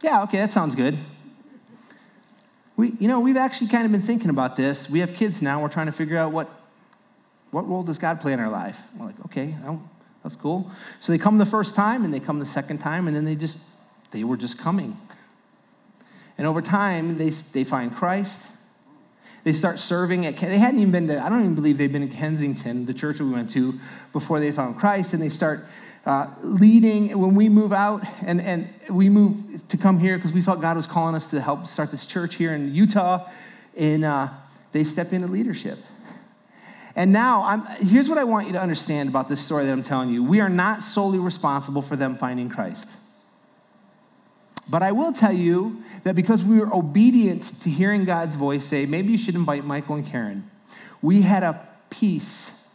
yeah, 0.02 0.22
okay, 0.22 0.38
that 0.38 0.52
sounds 0.52 0.74
good. 0.74 0.98
We, 2.76 2.92
you 2.98 3.08
know, 3.08 3.20
we've 3.20 3.36
actually 3.36 3.68
kind 3.68 3.86
of 3.86 3.92
been 3.92 4.02
thinking 4.02 4.30
about 4.30 4.56
this. 4.56 4.90
We 4.90 5.00
have 5.00 5.14
kids 5.14 5.40
now. 5.40 5.62
We're 5.62 5.68
trying 5.68 5.86
to 5.86 5.92
figure 5.92 6.18
out 6.18 6.32
what, 6.32 6.50
what 7.50 7.66
role 7.68 7.82
does 7.82 7.98
God 7.98 8.20
play 8.20 8.32
in 8.32 8.40
our 8.40 8.50
life. 8.50 8.82
We're 8.96 9.06
like, 9.06 9.24
okay, 9.26 9.54
that's 10.22 10.36
cool. 10.36 10.70
So 11.00 11.12
they 11.12 11.18
come 11.18 11.38
the 11.38 11.46
first 11.46 11.74
time 11.74 12.04
and 12.04 12.12
they 12.12 12.20
come 12.20 12.38
the 12.38 12.46
second 12.46 12.78
time 12.78 13.06
and 13.06 13.16
then 13.16 13.24
they 13.24 13.34
just, 13.34 13.58
they 14.10 14.24
were 14.24 14.36
just 14.36 14.58
coming. 14.58 14.96
And 16.38 16.46
over 16.46 16.60
time, 16.60 17.18
they, 17.18 17.30
they 17.30 17.64
find 17.64 17.94
Christ. 17.94 18.52
They 19.44 19.52
start 19.52 19.78
serving 19.78 20.26
at, 20.26 20.36
they 20.36 20.58
hadn't 20.58 20.80
even 20.80 20.92
been 20.92 21.06
to, 21.08 21.24
I 21.24 21.28
don't 21.28 21.40
even 21.40 21.54
believe 21.54 21.78
they'd 21.78 21.92
been 21.92 22.02
in 22.02 22.10
Kensington, 22.10 22.86
the 22.86 22.94
church 22.94 23.20
we 23.20 23.30
went 23.30 23.50
to, 23.50 23.78
before 24.12 24.40
they 24.40 24.50
found 24.52 24.78
Christ. 24.78 25.14
And 25.14 25.22
they 25.22 25.28
start 25.28 25.66
uh, 26.04 26.32
leading 26.42 27.18
when 27.18 27.34
we 27.34 27.48
move 27.48 27.72
out 27.72 28.04
and, 28.24 28.40
and 28.40 28.68
we 28.90 29.08
move 29.08 29.66
to 29.68 29.76
come 29.76 29.98
here 29.98 30.18
because 30.18 30.32
we 30.32 30.40
felt 30.40 30.60
God 30.60 30.76
was 30.76 30.86
calling 30.86 31.14
us 31.14 31.28
to 31.30 31.40
help 31.40 31.66
start 31.66 31.90
this 31.90 32.06
church 32.06 32.34
here 32.34 32.54
in 32.54 32.74
Utah. 32.74 33.28
And 33.76 34.04
uh, 34.04 34.28
they 34.72 34.84
step 34.84 35.12
into 35.12 35.28
leadership. 35.28 35.78
And 36.96 37.12
now, 37.12 37.44
I'm, 37.44 37.66
here's 37.86 38.08
what 38.08 38.16
I 38.16 38.24
want 38.24 38.46
you 38.46 38.54
to 38.54 38.60
understand 38.60 39.10
about 39.10 39.28
this 39.28 39.40
story 39.40 39.66
that 39.66 39.72
I'm 39.72 39.82
telling 39.82 40.08
you. 40.08 40.24
We 40.24 40.40
are 40.40 40.48
not 40.48 40.80
solely 40.80 41.18
responsible 41.18 41.82
for 41.82 41.94
them 41.94 42.16
finding 42.16 42.48
Christ. 42.48 42.98
But 44.70 44.82
I 44.82 44.92
will 44.92 45.12
tell 45.12 45.32
you 45.32 45.82
that 46.02 46.16
because 46.16 46.44
we 46.44 46.58
were 46.58 46.74
obedient 46.74 47.42
to 47.62 47.70
hearing 47.70 48.04
God's 48.04 48.36
voice 48.36 48.64
say, 48.64 48.86
maybe 48.86 49.12
you 49.12 49.18
should 49.18 49.34
invite 49.34 49.64
Michael 49.64 49.96
and 49.96 50.06
Karen, 50.06 50.50
we 51.00 51.22
had 51.22 51.42
a 51.42 51.66
piece 51.90 52.66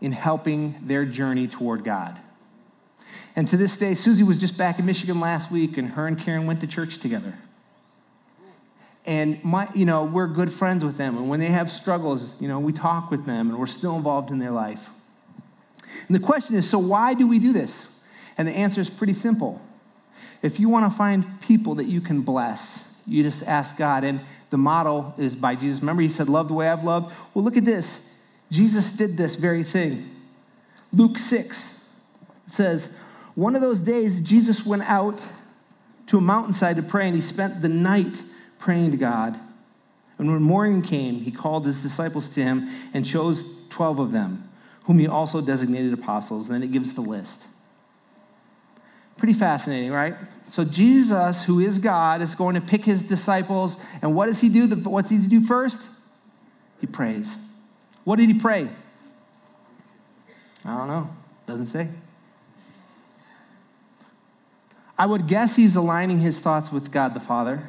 in 0.00 0.12
helping 0.12 0.74
their 0.82 1.06
journey 1.06 1.46
toward 1.46 1.82
God. 1.82 2.18
And 3.34 3.48
to 3.48 3.56
this 3.56 3.76
day, 3.76 3.94
Susie 3.94 4.22
was 4.22 4.38
just 4.38 4.56
back 4.58 4.78
in 4.78 4.86
Michigan 4.86 5.20
last 5.20 5.50
week, 5.50 5.76
and 5.78 5.90
her 5.90 6.06
and 6.06 6.18
Karen 6.18 6.46
went 6.46 6.60
to 6.60 6.66
church 6.66 6.98
together. 6.98 7.38
And 9.06 9.42
my, 9.44 9.68
you 9.74 9.84
know, 9.84 10.04
we're 10.04 10.26
good 10.26 10.50
friends 10.50 10.84
with 10.84 10.96
them. 10.96 11.16
And 11.16 11.28
when 11.28 11.38
they 11.38 11.46
have 11.46 11.70
struggles, 11.70 12.40
you 12.40 12.48
know, 12.48 12.58
we 12.58 12.72
talk 12.72 13.10
with 13.10 13.24
them, 13.24 13.50
and 13.50 13.58
we're 13.58 13.66
still 13.66 13.96
involved 13.96 14.30
in 14.30 14.38
their 14.38 14.50
life. 14.50 14.90
And 16.08 16.14
the 16.14 16.20
question 16.20 16.56
is, 16.56 16.68
so 16.68 16.78
why 16.78 17.14
do 17.14 17.26
we 17.26 17.38
do 17.38 17.52
this? 17.52 18.04
And 18.36 18.46
the 18.48 18.52
answer 18.52 18.80
is 18.80 18.90
pretty 18.90 19.14
simple. 19.14 19.60
If 20.42 20.60
you 20.60 20.68
want 20.68 20.90
to 20.90 20.96
find 20.96 21.40
people 21.40 21.74
that 21.76 21.86
you 21.86 22.00
can 22.00 22.22
bless, 22.22 23.02
you 23.06 23.22
just 23.22 23.42
ask 23.44 23.76
God. 23.76 24.04
And 24.04 24.20
the 24.50 24.56
model 24.56 25.14
is 25.18 25.36
by 25.36 25.54
Jesus. 25.54 25.80
Remember, 25.80 26.02
he 26.02 26.08
said, 26.08 26.28
Love 26.28 26.48
the 26.48 26.54
way 26.54 26.68
I've 26.68 26.84
loved. 26.84 27.14
Well, 27.34 27.44
look 27.44 27.56
at 27.56 27.64
this. 27.64 28.14
Jesus 28.50 28.96
did 28.96 29.16
this 29.16 29.36
very 29.36 29.62
thing. 29.62 30.10
Luke 30.92 31.18
6 31.18 31.94
says, 32.46 33.00
One 33.34 33.54
of 33.54 33.60
those 33.60 33.82
days, 33.82 34.20
Jesus 34.20 34.64
went 34.64 34.82
out 34.82 35.26
to 36.06 36.18
a 36.18 36.20
mountainside 36.20 36.76
to 36.76 36.82
pray, 36.82 37.06
and 37.06 37.14
he 37.14 37.20
spent 37.20 37.62
the 37.62 37.68
night 37.68 38.22
praying 38.58 38.92
to 38.92 38.96
God. 38.96 39.38
And 40.18 40.30
when 40.30 40.42
morning 40.42 40.82
came, 40.82 41.16
he 41.16 41.30
called 41.30 41.66
his 41.66 41.82
disciples 41.82 42.28
to 42.30 42.42
him 42.42 42.68
and 42.94 43.04
chose 43.04 43.44
12 43.68 43.98
of 43.98 44.12
them, 44.12 44.48
whom 44.84 44.98
he 44.98 45.06
also 45.06 45.40
designated 45.40 45.92
apostles. 45.92 46.46
And 46.46 46.54
then 46.54 46.62
it 46.62 46.72
gives 46.72 46.94
the 46.94 47.02
list. 47.02 47.48
Pretty 49.16 49.32
fascinating, 49.32 49.92
right? 49.92 50.14
So 50.44 50.64
Jesus, 50.64 51.44
who 51.44 51.60
is 51.60 51.78
God, 51.78 52.22
is 52.22 52.34
going 52.34 52.54
to 52.54 52.60
pick 52.60 52.84
his 52.84 53.02
disciples, 53.02 53.78
and 54.02 54.14
what 54.14 54.26
does 54.26 54.40
he 54.40 54.48
do? 54.48 54.68
What 54.68 55.02
does 55.02 55.10
he 55.10 55.28
do 55.28 55.40
first? 55.40 55.88
He 56.80 56.86
prays. 56.86 57.38
What 58.04 58.16
did 58.16 58.28
he 58.28 58.34
pray? 58.34 58.68
I 60.64 60.76
don't 60.76 60.88
know. 60.88 61.10
Doesn't 61.46 61.66
say. 61.66 61.88
I 64.98 65.06
would 65.06 65.26
guess 65.26 65.56
he's 65.56 65.76
aligning 65.76 66.20
his 66.20 66.40
thoughts 66.40 66.72
with 66.72 66.90
God 66.92 67.14
the 67.14 67.20
Father. 67.20 67.68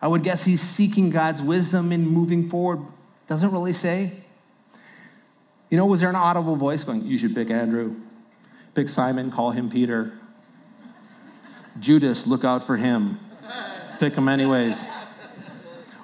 I 0.00 0.08
would 0.08 0.22
guess 0.22 0.44
he's 0.44 0.60
seeking 0.60 1.10
God's 1.10 1.42
wisdom 1.42 1.92
in 1.92 2.06
moving 2.06 2.48
forward. 2.48 2.80
Doesn't 3.26 3.50
really 3.50 3.72
say. 3.72 4.12
You 5.70 5.76
know, 5.76 5.86
was 5.86 6.00
there 6.00 6.08
an 6.08 6.16
audible 6.16 6.56
voice 6.56 6.84
going, 6.84 7.04
You 7.04 7.18
should 7.18 7.34
pick 7.34 7.50
Andrew, 7.50 7.96
pick 8.74 8.88
Simon, 8.88 9.30
call 9.30 9.50
him 9.50 9.68
Peter? 9.68 10.12
Judas, 11.80 12.26
look 12.26 12.44
out 12.44 12.64
for 12.64 12.76
him. 12.76 13.18
Pick 13.98 14.14
him 14.14 14.28
anyways. 14.28 14.88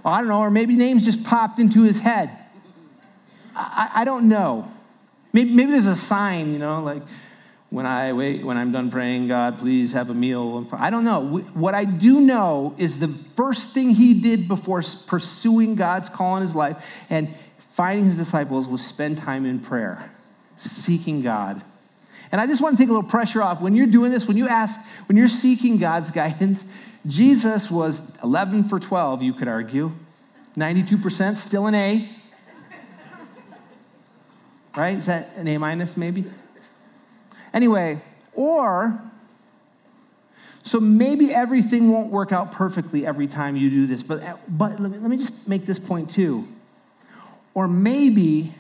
I 0.05 0.19
don't 0.19 0.29
know, 0.29 0.41
or 0.41 0.51
maybe 0.51 0.77
names 0.77 1.05
just 1.05 1.25
popped 1.25 1.59
into 1.59 1.83
his 1.83 2.01
head. 2.01 2.31
I, 3.57 3.91
I 3.95 4.05
don't 4.05 4.29
know. 4.29 4.69
Maybe, 5.33 5.51
maybe 5.51 5.71
there's 5.73 5.87
a 5.87 5.95
sign, 5.95 6.53
you 6.53 6.59
know, 6.59 6.83
like 6.83 7.03
when 7.71 7.87
I 7.87 8.13
wait, 8.13 8.45
when 8.45 8.57
I'm 8.57 8.71
done 8.71 8.91
praying, 8.91 9.29
God, 9.29 9.59
please 9.59 9.93
have 9.93 10.11
a 10.11 10.15
meal. 10.15 10.67
I 10.73 10.91
don't 10.91 11.05
know. 11.05 11.39
What 11.55 11.75
I 11.75 11.85
do 11.85 12.21
know 12.21 12.75
is 12.79 13.01
the 13.01 13.09
first 13.09 13.71
thing 13.71 13.91
he 13.91 14.15
did 14.15 14.47
before 14.47 14.83
pursuing 15.07 15.75
God's 15.75 16.09
call 16.09 16.37
in 16.37 16.43
his 16.43 16.55
life 16.55 17.07
and 17.09 17.35
finding 17.59 18.05
his 18.05 18.17
disciples 18.17 18.69
was 18.69 18.85
spend 18.85 19.19
time 19.19 19.47
in 19.47 19.59
prayer, 19.59 20.13
seeking 20.57 21.23
God 21.23 21.63
and 22.33 22.41
I 22.41 22.47
just 22.47 22.61
want 22.61 22.77
to 22.77 22.83
take 22.83 22.89
a 22.89 22.93
little 22.93 23.09
pressure 23.09 23.43
off. 23.43 23.61
When 23.61 23.75
you're 23.77 23.87
doing 23.87 24.11
this, 24.11 24.27
when 24.27 24.37
you 24.37 24.49
ask, 24.49 24.81
when 25.09 25.17
you're 25.17 25.29
seeking 25.29 25.79
God's 25.79 26.11
guidance, 26.13 26.73
Jesus 27.07 27.71
was 27.71 28.17
11 28.23 28.65
for 28.65 28.79
12, 28.79 29.23
you 29.23 29.33
could 29.33 29.49
argue. 29.49 29.93
92%, 30.57 31.37
still 31.37 31.67
an 31.67 31.75
A. 31.75 32.09
Right? 34.77 34.97
Is 34.97 35.07
that 35.07 35.29
an 35.37 35.47
A 35.47 35.59
minus 35.59 35.97
maybe? 35.97 36.25
Anyway, 37.53 38.01
or, 38.33 39.01
so 40.65 40.81
maybe 40.81 41.33
everything 41.33 41.93
won't 41.93 42.11
work 42.11 42.33
out 42.33 42.51
perfectly 42.51 43.07
every 43.07 43.29
time 43.29 43.55
you 43.55 43.71
do 43.71 43.87
this, 43.87 44.03
but, 44.03 44.41
but 44.49 44.81
let, 44.81 44.91
me, 44.91 44.99
let 44.99 45.11
me 45.11 45.17
just 45.17 45.49
make 45.49 45.67
this 45.67 45.79
point 45.79 46.11
too. 46.11 46.49
Or 47.53 47.69
maybe, 47.69 48.55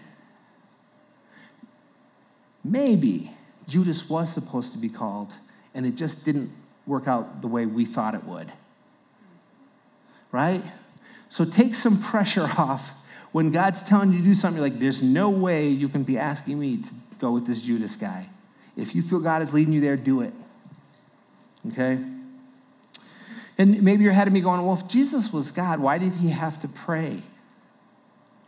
maybe 2.62 3.33
Judas 3.68 4.09
was 4.09 4.33
supposed 4.33 4.72
to 4.72 4.79
be 4.79 4.88
called, 4.88 5.35
and 5.74 5.87
it 5.87 5.94
just 5.96 6.24
didn't 6.24 6.53
work 6.87 7.09
out 7.09 7.40
the 7.40 7.48
way 7.48 7.66
we 7.66 7.85
thought 7.85 8.14
it 8.14 8.24
would. 8.24 8.53
Right? 10.31 10.62
So 11.29 11.44
take 11.44 11.74
some 11.74 12.00
pressure 12.00 12.50
off 12.59 12.94
when 13.35 13.50
God's 13.50 13.83
telling 13.83 14.12
you 14.12 14.18
to 14.18 14.24
do 14.24 14.33
something, 14.33 14.62
you're 14.62 14.70
like, 14.70 14.79
there's 14.79 15.03
no 15.03 15.29
way 15.29 15.68
you 15.68 15.88
can 15.88 16.05
be 16.05 16.16
asking 16.16 16.57
me 16.57 16.77
to 16.77 16.90
go 17.18 17.33
with 17.33 17.48
this 17.48 17.61
Judas 17.61 17.96
guy. 17.96 18.29
If 18.77 18.94
you 18.94 19.03
feel 19.03 19.18
God 19.18 19.42
is 19.42 19.53
leading 19.53 19.74
you 19.74 19.81
there, 19.81 19.96
do 19.96 20.20
it. 20.20 20.33
Okay? 21.72 21.98
And 23.59 23.83
maybe 23.83 24.05
you're 24.05 24.12
ahead 24.12 24.29
of 24.29 24.33
me 24.33 24.40
going, 24.40 24.64
well, 24.64 24.77
if 24.77 24.87
Jesus 24.87 25.33
was 25.33 25.50
God, 25.50 25.81
why 25.81 25.98
did 25.98 26.12
he 26.12 26.29
have 26.29 26.61
to 26.61 26.68
pray? 26.68 27.22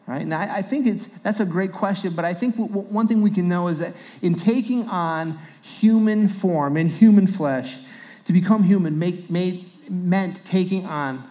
Right? 0.06 0.22
And 0.22 0.32
I, 0.32 0.62
think 0.62 0.86
it's, 0.86 1.06
that's 1.06 1.40
a 1.40 1.44
great 1.44 1.72
question, 1.72 2.14
but 2.14 2.24
I 2.24 2.32
think 2.32 2.54
one 2.54 3.08
thing 3.08 3.22
we 3.22 3.30
can 3.30 3.48
know 3.48 3.66
is 3.66 3.80
that 3.80 3.94
in 4.22 4.36
taking 4.36 4.88
on 4.88 5.40
human 5.60 6.28
form, 6.28 6.76
in 6.76 6.88
human 6.88 7.26
flesh, 7.26 7.78
to 8.24 8.32
become 8.32 8.62
human 8.62 8.98
make, 9.00 9.28
made, 9.30 9.68
meant 9.90 10.44
taking 10.44 10.86
on 10.86 11.28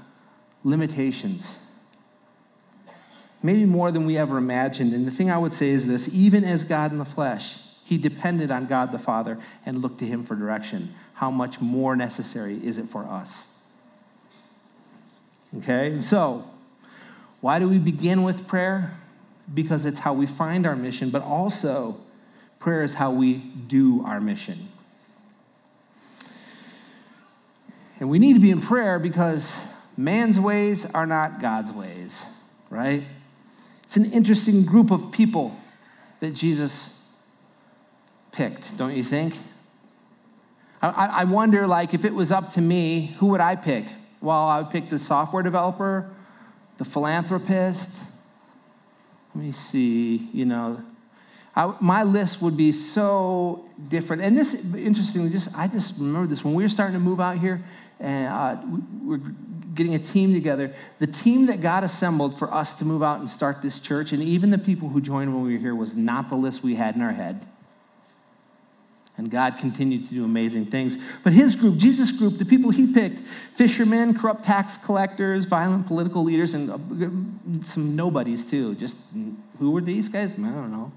limitations. 0.66 1.72
Maybe 3.42 3.66
more 3.66 3.92
than 3.92 4.06
we 4.06 4.18
ever 4.18 4.38
imagined. 4.38 4.94
And 4.94 5.08
the 5.08 5.12
thing 5.12 5.32
I 5.32 5.38
would 5.38 5.54
say 5.54 5.70
is 5.70 5.88
this 5.88 6.14
even 6.14 6.44
as 6.44 6.66
God 6.66 6.92
in 6.92 6.98
the 6.98 7.06
flesh, 7.06 7.60
he 7.86 7.98
depended 7.98 8.52
on 8.52 8.66
God 8.66 8.92
the 8.92 8.98
Father 8.98 9.38
and 9.66 9.82
looked 9.82 10.00
to 10.00 10.06
him 10.06 10.24
for 10.24 10.36
direction. 10.36 10.94
How 11.14 11.32
much 11.32 11.62
more 11.62 11.96
necessary 11.96 12.60
is 12.64 12.78
it 12.78 12.88
for 12.88 13.06
us? 13.06 13.64
Okay? 15.60 16.02
So, 16.02 16.50
why 17.46 17.60
do 17.60 17.70
we 17.70 17.78
begin 17.78 18.24
with 18.24 18.48
prayer? 18.48 18.92
Because 19.54 19.86
it's 19.86 20.00
how 20.00 20.16
we 20.16 20.26
find 20.26 20.66
our 20.66 20.76
mission, 20.76 21.12
but 21.12 21.22
also 21.22 21.96
prayer 22.58 22.82
is 22.82 22.96
how 22.96 23.12
we 23.12 23.36
do 23.36 24.04
our 24.04 24.20
mission. 24.20 24.68
And 28.00 28.10
we 28.10 28.18
need 28.18 28.34
to 28.34 28.40
be 28.40 28.50
in 28.50 28.62
prayer 28.62 28.98
because 28.98 29.72
man's 29.96 30.40
ways 30.40 30.92
are 30.96 31.06
not 31.06 31.40
God's 31.40 31.72
ways, 31.72 32.42
right? 32.72 33.04
It's 33.84 33.96
an 33.96 34.12
interesting 34.12 34.66
group 34.66 34.90
of 34.90 35.12
people 35.12 35.56
that 36.22 36.32
Jesus 36.32 37.08
picked, 38.32 38.76
don't 38.76 38.96
you 38.96 39.04
think? 39.04 39.36
I, 40.82 41.26
wonder, 41.26 41.68
like, 41.68 41.94
if 41.94 42.06
it 42.06 42.16
was 42.16 42.32
up 42.32 42.50
to 42.54 42.62
me, 42.62 43.14
who 43.20 43.28
would 43.28 43.42
I 43.42 43.56
pick? 43.56 43.86
Well, 44.20 44.48
I 44.48 44.62
would 44.62 44.72
pick 44.72 44.90
the 44.90 44.98
software 44.98 45.44
developer, 45.44 46.10
the 46.78 46.86
philanthropist. 46.86 48.06
Let 49.34 49.44
me 49.44 49.52
see, 49.52 50.30
you 50.34 50.46
know, 50.46 50.84
I, 51.56 51.74
my 51.80 52.04
list 52.04 52.42
would 52.42 52.58
be 52.58 52.72
so 52.72 53.68
different. 53.88 54.24
And 54.24 54.36
this, 54.36 54.76
interestingly, 54.76 55.30
just 55.30 55.56
I 55.58 55.68
just 55.68 56.00
remember 56.00 56.28
this 56.28 56.44
when 56.44 56.54
we 56.54 56.64
were 56.64 56.70
starting 56.70 56.94
to 56.94 57.00
move 57.00 57.22
out 57.22 57.38
here, 57.38 57.64
and 58.00 58.28
uh, 58.28 58.58
we, 58.66 59.18
we're 59.18 59.32
getting 59.74 59.94
a 59.94 60.00
team 60.00 60.34
together. 60.34 60.74
The 61.00 61.08
team 61.08 61.46
that 61.46 61.62
God 61.62 61.84
assembled 61.84 62.38
for 62.38 62.54
us 62.54 62.74
to 62.80 62.86
move 62.86 63.04
out 63.04 63.20
and 63.20 63.30
start 63.30 63.62
this 63.62 63.80
church, 63.80 64.12
and 64.12 64.22
even 64.22 64.50
the 64.50 64.58
people 64.58 64.90
who 64.90 65.00
joined 65.00 65.34
when 65.34 65.46
we 65.46 65.54
were 65.54 65.60
here, 65.60 65.76
was 65.76 65.96
not 65.96 66.30
the 66.30 66.36
list 66.36 66.64
we 66.64 66.76
had 66.76 66.96
in 66.96 67.02
our 67.02 67.14
head. 67.14 67.46
And 69.18 69.32
God 69.32 69.58
continued 69.58 70.08
to 70.10 70.14
do 70.14 70.26
amazing 70.26 70.66
things. 70.66 70.98
But 71.24 71.32
his 71.32 71.56
group, 71.56 71.78
Jesus' 71.78 72.12
group, 72.12 72.38
the 72.38 72.46
people 72.46 72.72
he 72.72 72.86
picked 72.86 73.20
fishermen, 73.20 74.18
corrupt 74.18 74.44
tax 74.44 74.76
collectors, 74.76 75.46
violent 75.46 75.88
political 75.88 76.24
leaders, 76.24 76.54
and 76.54 76.70
uh, 76.70 77.66
some 77.66 77.96
nobodies 77.96 78.44
too. 78.44 78.76
Just 78.76 78.98
who 79.60 79.72
were 79.72 79.82
these 79.82 80.10
guys? 80.10 80.34
I 80.34 80.36
don't 80.36 80.72
know. 80.72 80.92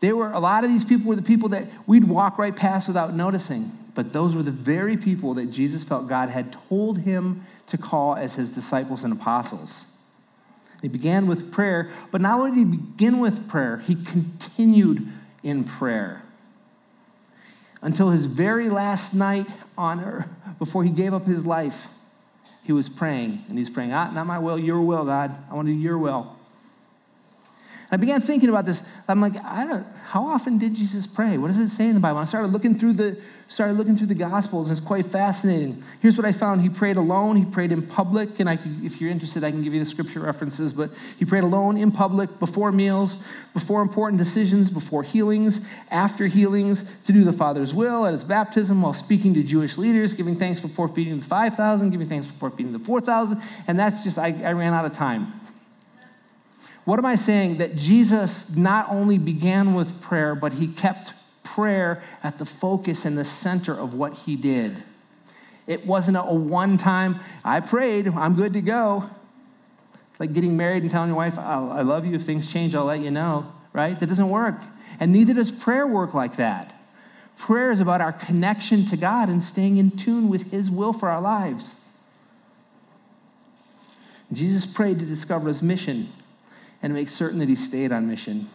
They 0.00 0.12
were, 0.12 0.32
a 0.32 0.40
lot 0.40 0.64
of 0.64 0.70
these 0.70 0.84
people 0.84 1.06
were 1.06 1.16
the 1.16 1.22
people 1.22 1.48
that 1.50 1.68
we'd 1.86 2.04
walk 2.04 2.36
right 2.36 2.54
past 2.54 2.88
without 2.88 3.14
noticing. 3.14 3.70
But 3.94 4.12
those 4.12 4.34
were 4.34 4.42
the 4.42 4.50
very 4.50 4.96
people 4.96 5.34
that 5.34 5.52
Jesus 5.52 5.84
felt 5.84 6.08
God 6.08 6.30
had 6.30 6.52
told 6.68 6.98
him 6.98 7.46
to 7.68 7.78
call 7.78 8.16
as 8.16 8.34
his 8.34 8.52
disciples 8.52 9.04
and 9.04 9.12
apostles. 9.12 9.98
He 10.82 10.88
began 10.88 11.26
with 11.26 11.50
prayer, 11.50 11.90
but 12.10 12.20
not 12.20 12.38
only 12.38 12.50
did 12.50 12.58
he 12.58 12.64
begin 12.76 13.20
with 13.20 13.48
prayer, 13.48 13.78
he 13.78 13.94
continued 13.94 15.08
in 15.42 15.64
prayer. 15.64 16.22
Until 17.84 18.08
his 18.08 18.24
very 18.24 18.70
last 18.70 19.12
night 19.12 19.46
on 19.76 20.02
earth, 20.02 20.26
before 20.58 20.84
he 20.84 20.90
gave 20.90 21.12
up 21.12 21.26
his 21.26 21.44
life, 21.44 21.88
he 22.64 22.72
was 22.72 22.88
praying. 22.88 23.44
And 23.50 23.58
he's 23.58 23.68
praying, 23.68 23.92
ah, 23.92 24.10
not 24.10 24.26
my 24.26 24.38
will, 24.38 24.58
your 24.58 24.80
will, 24.80 25.04
God. 25.04 25.36
I 25.50 25.54
want 25.54 25.68
to 25.68 25.74
do 25.74 25.78
your 25.78 25.98
will. 25.98 26.34
I 27.90 27.96
began 27.96 28.20
thinking 28.20 28.48
about 28.48 28.66
this. 28.66 28.90
I'm 29.08 29.20
like, 29.20 29.36
I 29.36 29.66
don't, 29.66 29.86
how 30.08 30.26
often 30.26 30.58
did 30.58 30.74
Jesus 30.74 31.06
pray? 31.06 31.38
What 31.38 31.48
does 31.48 31.60
it 31.60 31.68
say 31.68 31.88
in 31.88 31.94
the 31.94 32.00
Bible? 32.00 32.18
I 32.18 32.24
started 32.24 32.48
looking 32.48 32.74
through 32.76 32.94
the, 32.94 33.20
started 33.46 33.76
looking 33.76 33.94
through 33.96 34.06
the 34.06 34.14
Gospels, 34.14 34.68
and 34.68 34.76
it's 34.76 34.86
quite 34.86 35.06
fascinating. 35.06 35.82
Here's 36.00 36.16
what 36.16 36.26
I 36.26 36.32
found. 36.32 36.62
He 36.62 36.68
prayed 36.68 36.96
alone. 36.96 37.36
He 37.36 37.44
prayed 37.44 37.72
in 37.72 37.82
public, 37.82 38.40
and 38.40 38.48
I, 38.48 38.58
if 38.82 39.00
you're 39.00 39.10
interested, 39.10 39.44
I 39.44 39.50
can 39.50 39.62
give 39.62 39.74
you 39.74 39.80
the 39.80 39.86
scripture 39.88 40.20
references. 40.20 40.72
But 40.72 40.90
he 41.18 41.24
prayed 41.24 41.44
alone, 41.44 41.76
in 41.76 41.90
public, 41.92 42.38
before 42.38 42.72
meals, 42.72 43.22
before 43.52 43.82
important 43.82 44.18
decisions, 44.18 44.70
before 44.70 45.02
healings, 45.02 45.68
after 45.90 46.26
healings, 46.26 46.84
to 47.04 47.12
do 47.12 47.22
the 47.22 47.32
Father's 47.32 47.74
will, 47.74 48.06
at 48.06 48.12
his 48.12 48.24
baptism, 48.24 48.82
while 48.82 48.94
speaking 48.94 49.34
to 49.34 49.42
Jewish 49.42 49.76
leaders, 49.76 50.14
giving 50.14 50.36
thanks 50.36 50.60
before 50.60 50.88
feeding 50.88 51.20
the 51.20 51.24
5,000, 51.24 51.90
giving 51.90 52.08
thanks 52.08 52.26
before 52.26 52.50
feeding 52.50 52.72
the 52.72 52.78
4,000. 52.78 53.40
And 53.68 53.78
that's 53.78 54.02
just, 54.02 54.18
I, 54.18 54.34
I 54.42 54.52
ran 54.52 54.72
out 54.72 54.84
of 54.84 54.94
time. 54.94 55.28
What 56.84 56.98
am 56.98 57.06
I 57.06 57.16
saying? 57.16 57.58
That 57.58 57.76
Jesus 57.76 58.56
not 58.56 58.88
only 58.90 59.18
began 59.18 59.74
with 59.74 60.00
prayer, 60.00 60.34
but 60.34 60.54
he 60.54 60.68
kept 60.68 61.14
prayer 61.42 62.02
at 62.22 62.38
the 62.38 62.44
focus 62.44 63.04
and 63.04 63.16
the 63.16 63.24
center 63.24 63.72
of 63.72 63.94
what 63.94 64.14
he 64.20 64.36
did. 64.36 64.82
It 65.66 65.86
wasn't 65.86 66.18
a 66.18 66.22
one 66.22 66.76
time, 66.76 67.20
I 67.42 67.60
prayed, 67.60 68.08
I'm 68.08 68.34
good 68.34 68.52
to 68.52 68.60
go. 68.60 69.08
Like 70.18 70.32
getting 70.32 70.56
married 70.56 70.82
and 70.82 70.92
telling 70.92 71.08
your 71.08 71.16
wife, 71.16 71.38
I 71.38 71.80
love 71.82 72.06
you. 72.06 72.14
If 72.14 72.22
things 72.22 72.52
change, 72.52 72.74
I'll 72.74 72.84
let 72.84 73.00
you 73.00 73.10
know, 73.10 73.52
right? 73.72 73.98
That 73.98 74.06
doesn't 74.06 74.28
work. 74.28 74.56
And 75.00 75.12
neither 75.12 75.34
does 75.34 75.50
prayer 75.50 75.86
work 75.86 76.14
like 76.14 76.36
that. 76.36 76.72
Prayer 77.36 77.72
is 77.72 77.80
about 77.80 78.00
our 78.00 78.12
connection 78.12 78.84
to 78.86 78.96
God 78.96 79.28
and 79.28 79.42
staying 79.42 79.76
in 79.76 79.90
tune 79.90 80.28
with 80.28 80.52
His 80.52 80.70
will 80.70 80.92
for 80.92 81.08
our 81.08 81.20
lives. 81.20 81.80
Jesus 84.32 84.66
prayed 84.66 84.98
to 85.00 85.06
discover 85.06 85.48
His 85.48 85.62
mission 85.62 86.08
and 86.84 86.92
make 86.92 87.08
certain 87.08 87.38
that 87.38 87.48
he 87.48 87.54
stayed 87.54 87.92
on 87.92 88.06
mission. 88.06 88.46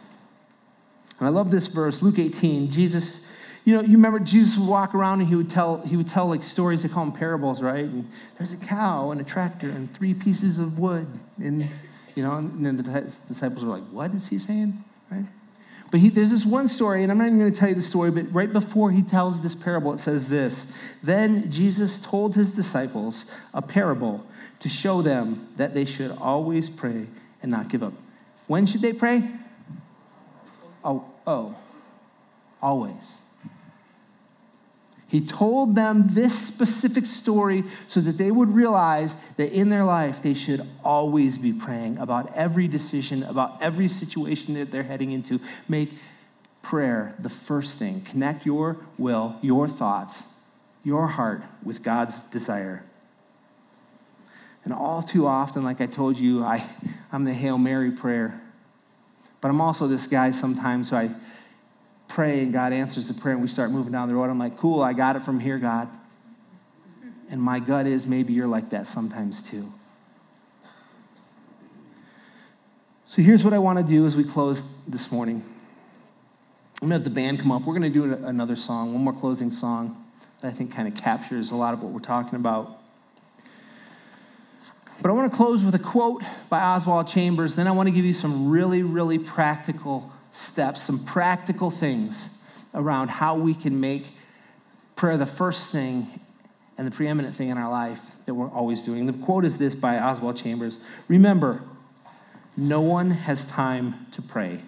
And 1.18 1.28
I 1.28 1.32
love 1.32 1.50
this 1.50 1.66
verse, 1.66 2.04
Luke 2.04 2.20
18. 2.20 2.70
Jesus, 2.70 3.26
you 3.66 3.74
know, 3.74 3.82
you 3.82 3.94
remember 3.94 4.20
Jesus 4.20 4.56
would 4.56 4.68
walk 4.68 4.94
around 4.94 5.22
and 5.22 5.30
he 5.30 5.36
would 5.36 5.50
tell, 5.50 5.82
he 5.82 5.98
would 5.98 6.08
tell 6.08 6.28
like 6.28 6.44
stories, 6.44 6.84
they 6.84 6.90
call 6.90 7.06
them 7.06 7.14
parables, 7.14 7.64
right? 7.64 7.86
And 7.86 8.08
there's 8.38 8.54
a 8.54 8.58
cow 8.58 9.10
and 9.10 9.20
a 9.20 9.24
tractor 9.24 9.72
and 9.72 9.90
three 9.90 10.14
pieces 10.14 10.60
of 10.60 10.78
wood. 10.78 11.08
And, 11.40 11.70
you 12.14 12.22
know, 12.22 12.36
and 12.36 12.64
then 12.64 12.78
the 12.78 12.84
disciples 12.84 13.66
were 13.66 13.72
like, 13.72 13.88
what 13.90 14.14
is 14.14 14.30
he 14.30 14.38
saying? 14.38 14.84
Right? 15.10 15.26
But 15.90 16.02
he, 16.02 16.10
there's 16.10 16.30
this 16.30 16.46
one 16.46 16.68
story, 16.68 17.02
and 17.02 17.12
I'm 17.12 17.18
not 17.18 17.26
even 17.26 17.40
going 17.40 17.52
to 17.52 17.60
tell 17.60 17.70
you 17.70 17.76
the 17.76 17.82
story, 17.82 18.12
but 18.12 18.32
right 18.32 18.54
before 18.54 18.92
he 18.92 19.02
tells 19.02 19.42
this 19.42 19.56
parable, 19.56 19.92
it 19.92 19.98
says 19.98 20.30
this 20.30 20.78
Then 21.02 21.50
Jesus 21.50 22.00
told 22.00 22.36
his 22.36 22.52
disciples 22.52 23.26
a 23.56 23.64
parable 23.64 24.24
to 24.60 24.70
show 24.70 25.02
them 25.02 25.48
that 25.56 25.74
they 25.74 25.84
should 25.84 26.12
always 26.12 26.70
pray 26.70 27.08
and 27.42 27.52
not 27.52 27.70
give 27.70 27.82
up. 27.82 27.94
When 28.50 28.66
should 28.66 28.82
they 28.82 28.94
pray? 28.94 29.30
Oh, 30.84 31.06
oh, 31.28 31.56
always. 32.64 33.22
He 35.08 35.22
told 35.22 35.76
them 35.76 36.06
this 36.08 36.48
specific 36.48 37.06
story 37.06 37.64
so 37.88 38.00
that 38.02 38.18
they 38.18 38.32
would 38.32 38.50
realize 38.50 39.18
that 39.38 39.52
in 39.54 39.70
their 39.70 39.84
life 39.84 40.24
they 40.24 40.34
should 40.34 40.68
always 40.84 41.38
be 41.38 41.54
praying 41.54 42.00
about 42.00 42.36
every 42.36 42.68
decision, 42.68 43.22
about 43.22 43.62
every 43.62 43.88
situation 43.88 44.56
that 44.56 44.72
they're 44.72 44.82
heading 44.82 45.12
into. 45.12 45.40
Make 45.68 45.92
prayer 46.64 47.14
the 47.20 47.30
first 47.30 47.78
thing. 47.78 48.02
Connect 48.02 48.48
your 48.48 48.78
will, 48.98 49.36
your 49.44 49.68
thoughts, 49.68 50.40
your 50.84 51.06
heart 51.06 51.44
with 51.64 51.84
God's 51.84 52.28
desire. 52.32 52.84
And 54.64 54.74
all 54.74 55.02
too 55.02 55.26
often, 55.26 55.64
like 55.64 55.82
I 55.82 55.86
told 55.86 56.18
you, 56.18 56.44
I, 56.44 56.64
I'm 57.12 57.24
the 57.24 57.34
Hail 57.34 57.58
Mary 57.58 57.92
prayer. 57.92 58.42
But 59.42 59.50
I'm 59.50 59.62
also 59.62 59.88
this 59.88 60.06
guy 60.06 60.32
sometimes 60.32 60.90
who 60.90 60.98
I 60.98 61.16
pray 62.08 62.42
and 62.42 62.52
God 62.52 62.74
answers 62.74 63.08
the 63.08 63.14
prayer 63.14 63.34
and 63.34 63.42
we 63.42 63.48
start 63.48 63.72
moving 63.72 63.94
down 63.94 64.10
the 64.10 64.16
road. 64.16 64.30
I'm 64.30 64.40
like, 64.40 64.58
cool, 64.58 64.82
I 64.82 64.94
got 64.94 65.16
it 65.16 65.22
from 65.22 65.40
here, 65.40 65.58
God. 65.58 65.88
And 67.30 67.42
my 67.42 67.60
gut 67.60 67.86
is 67.86 68.06
maybe 68.06 68.34
you're 68.34 68.48
like 68.48 68.72
that 68.72 68.88
sometimes 68.88 69.42
too. 69.42 69.72
So 73.06 73.22
here's 73.22 73.44
what 73.44 73.54
I 73.54 73.60
want 73.60 73.80
to 73.80 73.86
do 73.86 74.06
as 74.06 74.16
we 74.16 74.24
close 74.24 74.84
this 74.86 75.12
morning. 75.12 75.44
I'm 76.82 76.88
going 76.88 76.92
to 76.92 76.96
have 76.96 77.04
the 77.04 77.10
band 77.10 77.40
come 77.40 77.52
up. 77.52 77.64
We're 77.64 77.78
going 77.78 77.92
to 77.92 78.00
do 78.00 78.14
another 78.26 78.56
song, 78.56 78.94
one 78.94 79.04
more 79.04 79.14
closing 79.14 79.52
song 79.52 80.06
that 80.42 80.48
I 80.48 80.52
think 80.52 80.74
kind 80.74 80.88
of 80.88 80.96
captures 80.96 81.52
a 81.52 81.56
lot 81.56 81.74
of 81.74 81.82
what 81.82 81.92
we're 81.92 82.00
talking 82.00 82.36
about. 82.36 82.79
But 85.02 85.12
I 85.12 85.14
want 85.14 85.32
to 85.32 85.38
close 85.38 85.64
with 85.64 85.76
a 85.76 85.80
quote 85.80 86.24
by 86.50 86.60
Oswald 86.60 87.08
Chambers. 87.08 87.56
Then 87.56 87.68
I 87.68 87.72
want 87.72 87.88
to 87.88 87.96
give 87.96 88.04
you 88.04 88.14
some 88.14 88.50
really, 88.50 88.84
really 88.84 89.18
practical 89.18 90.12
steps, 90.32 90.82
some 90.82 91.06
practical 91.06 91.72
things 91.72 92.38
around 92.74 93.10
how 93.10 93.36
we 93.36 93.54
can 93.54 93.80
make 93.80 94.08
prayer 94.96 95.16
the 95.16 95.26
first 95.26 95.72
thing 95.72 96.08
and 96.78 96.86
the 96.86 96.92
preeminent 96.92 97.34
thing 97.34 97.48
in 97.48 97.58
our 97.58 97.72
life 97.72 98.16
that 98.26 98.34
we're 98.34 98.50
always 98.50 98.82
doing. 98.82 99.06
The 99.06 99.14
quote 99.14 99.46
is 99.46 99.58
this 99.58 99.74
by 99.74 99.98
Oswald 99.98 100.36
Chambers 100.36 100.80
Remember, 101.08 101.64
no 102.58 102.82
one 102.82 103.12
has 103.12 103.46
time 103.46 104.06
to 104.12 104.22
pray. 104.22 104.60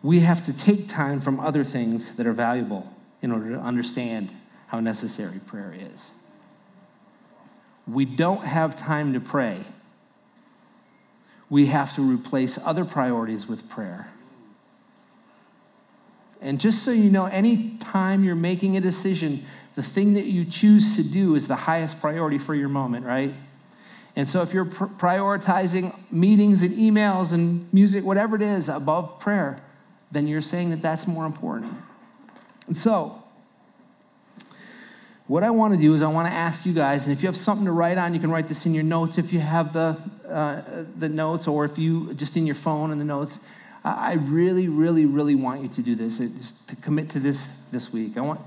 We 0.00 0.20
have 0.20 0.44
to 0.44 0.56
take 0.56 0.88
time 0.88 1.20
from 1.20 1.40
other 1.40 1.64
things 1.64 2.16
that 2.16 2.26
are 2.26 2.32
valuable 2.32 2.92
in 3.20 3.32
order 3.32 3.50
to 3.50 3.58
understand 3.58 4.30
how 4.68 4.78
necessary 4.78 5.40
prayer 5.44 5.74
is 5.76 6.12
we 7.92 8.04
don't 8.04 8.44
have 8.44 8.76
time 8.76 9.12
to 9.12 9.20
pray, 9.20 9.60
we 11.48 11.66
have 11.66 11.94
to 11.94 12.02
replace 12.02 12.58
other 12.64 12.84
priorities 12.84 13.48
with 13.48 13.68
prayer. 13.68 14.12
And 16.40 16.60
just 16.60 16.82
so 16.82 16.90
you 16.90 17.10
know, 17.10 17.26
any 17.26 17.76
time 17.78 18.24
you're 18.24 18.34
making 18.34 18.76
a 18.76 18.80
decision, 18.80 19.44
the 19.74 19.82
thing 19.82 20.14
that 20.14 20.26
you 20.26 20.44
choose 20.44 20.96
to 20.96 21.02
do 21.02 21.34
is 21.34 21.48
the 21.48 21.56
highest 21.56 22.00
priority 22.00 22.38
for 22.38 22.54
your 22.54 22.68
moment, 22.68 23.04
right? 23.04 23.34
And 24.16 24.28
so 24.28 24.42
if 24.42 24.54
you're 24.54 24.64
pr- 24.64 24.86
prioritizing 24.86 25.94
meetings 26.10 26.62
and 26.62 26.72
emails 26.72 27.32
and 27.32 27.72
music, 27.72 28.04
whatever 28.04 28.36
it 28.36 28.42
is, 28.42 28.68
above 28.68 29.20
prayer, 29.20 29.62
then 30.10 30.26
you're 30.26 30.40
saying 30.40 30.70
that 30.70 30.82
that's 30.82 31.06
more 31.06 31.26
important. 31.26 31.74
And 32.66 32.76
so, 32.76 33.19
what 35.30 35.44
I 35.44 35.50
want 35.50 35.72
to 35.74 35.78
do 35.78 35.94
is 35.94 36.02
I 36.02 36.08
want 36.08 36.26
to 36.26 36.34
ask 36.34 36.66
you 36.66 36.72
guys, 36.72 37.06
and 37.06 37.16
if 37.16 37.22
you 37.22 37.28
have 37.28 37.36
something 37.36 37.64
to 37.64 37.70
write 37.70 37.98
on, 37.98 38.14
you 38.14 38.18
can 38.18 38.32
write 38.32 38.48
this 38.48 38.66
in 38.66 38.74
your 38.74 38.82
notes 38.82 39.16
if 39.16 39.32
you 39.32 39.38
have 39.38 39.72
the, 39.72 39.96
uh, 40.28 40.62
the 40.98 41.08
notes, 41.08 41.46
or 41.46 41.64
if 41.64 41.78
you 41.78 42.12
just 42.14 42.36
in 42.36 42.46
your 42.46 42.56
phone 42.56 42.90
and 42.90 43.00
the 43.00 43.04
notes. 43.04 43.46
I 43.84 44.14
really, 44.14 44.66
really, 44.66 45.06
really 45.06 45.36
want 45.36 45.62
you 45.62 45.68
to 45.68 45.82
do 45.82 45.94
this, 45.94 46.18
to 46.62 46.74
commit 46.74 47.10
to 47.10 47.20
this 47.20 47.62
this 47.70 47.92
week. 47.92 48.18
I 48.18 48.22
want 48.22 48.40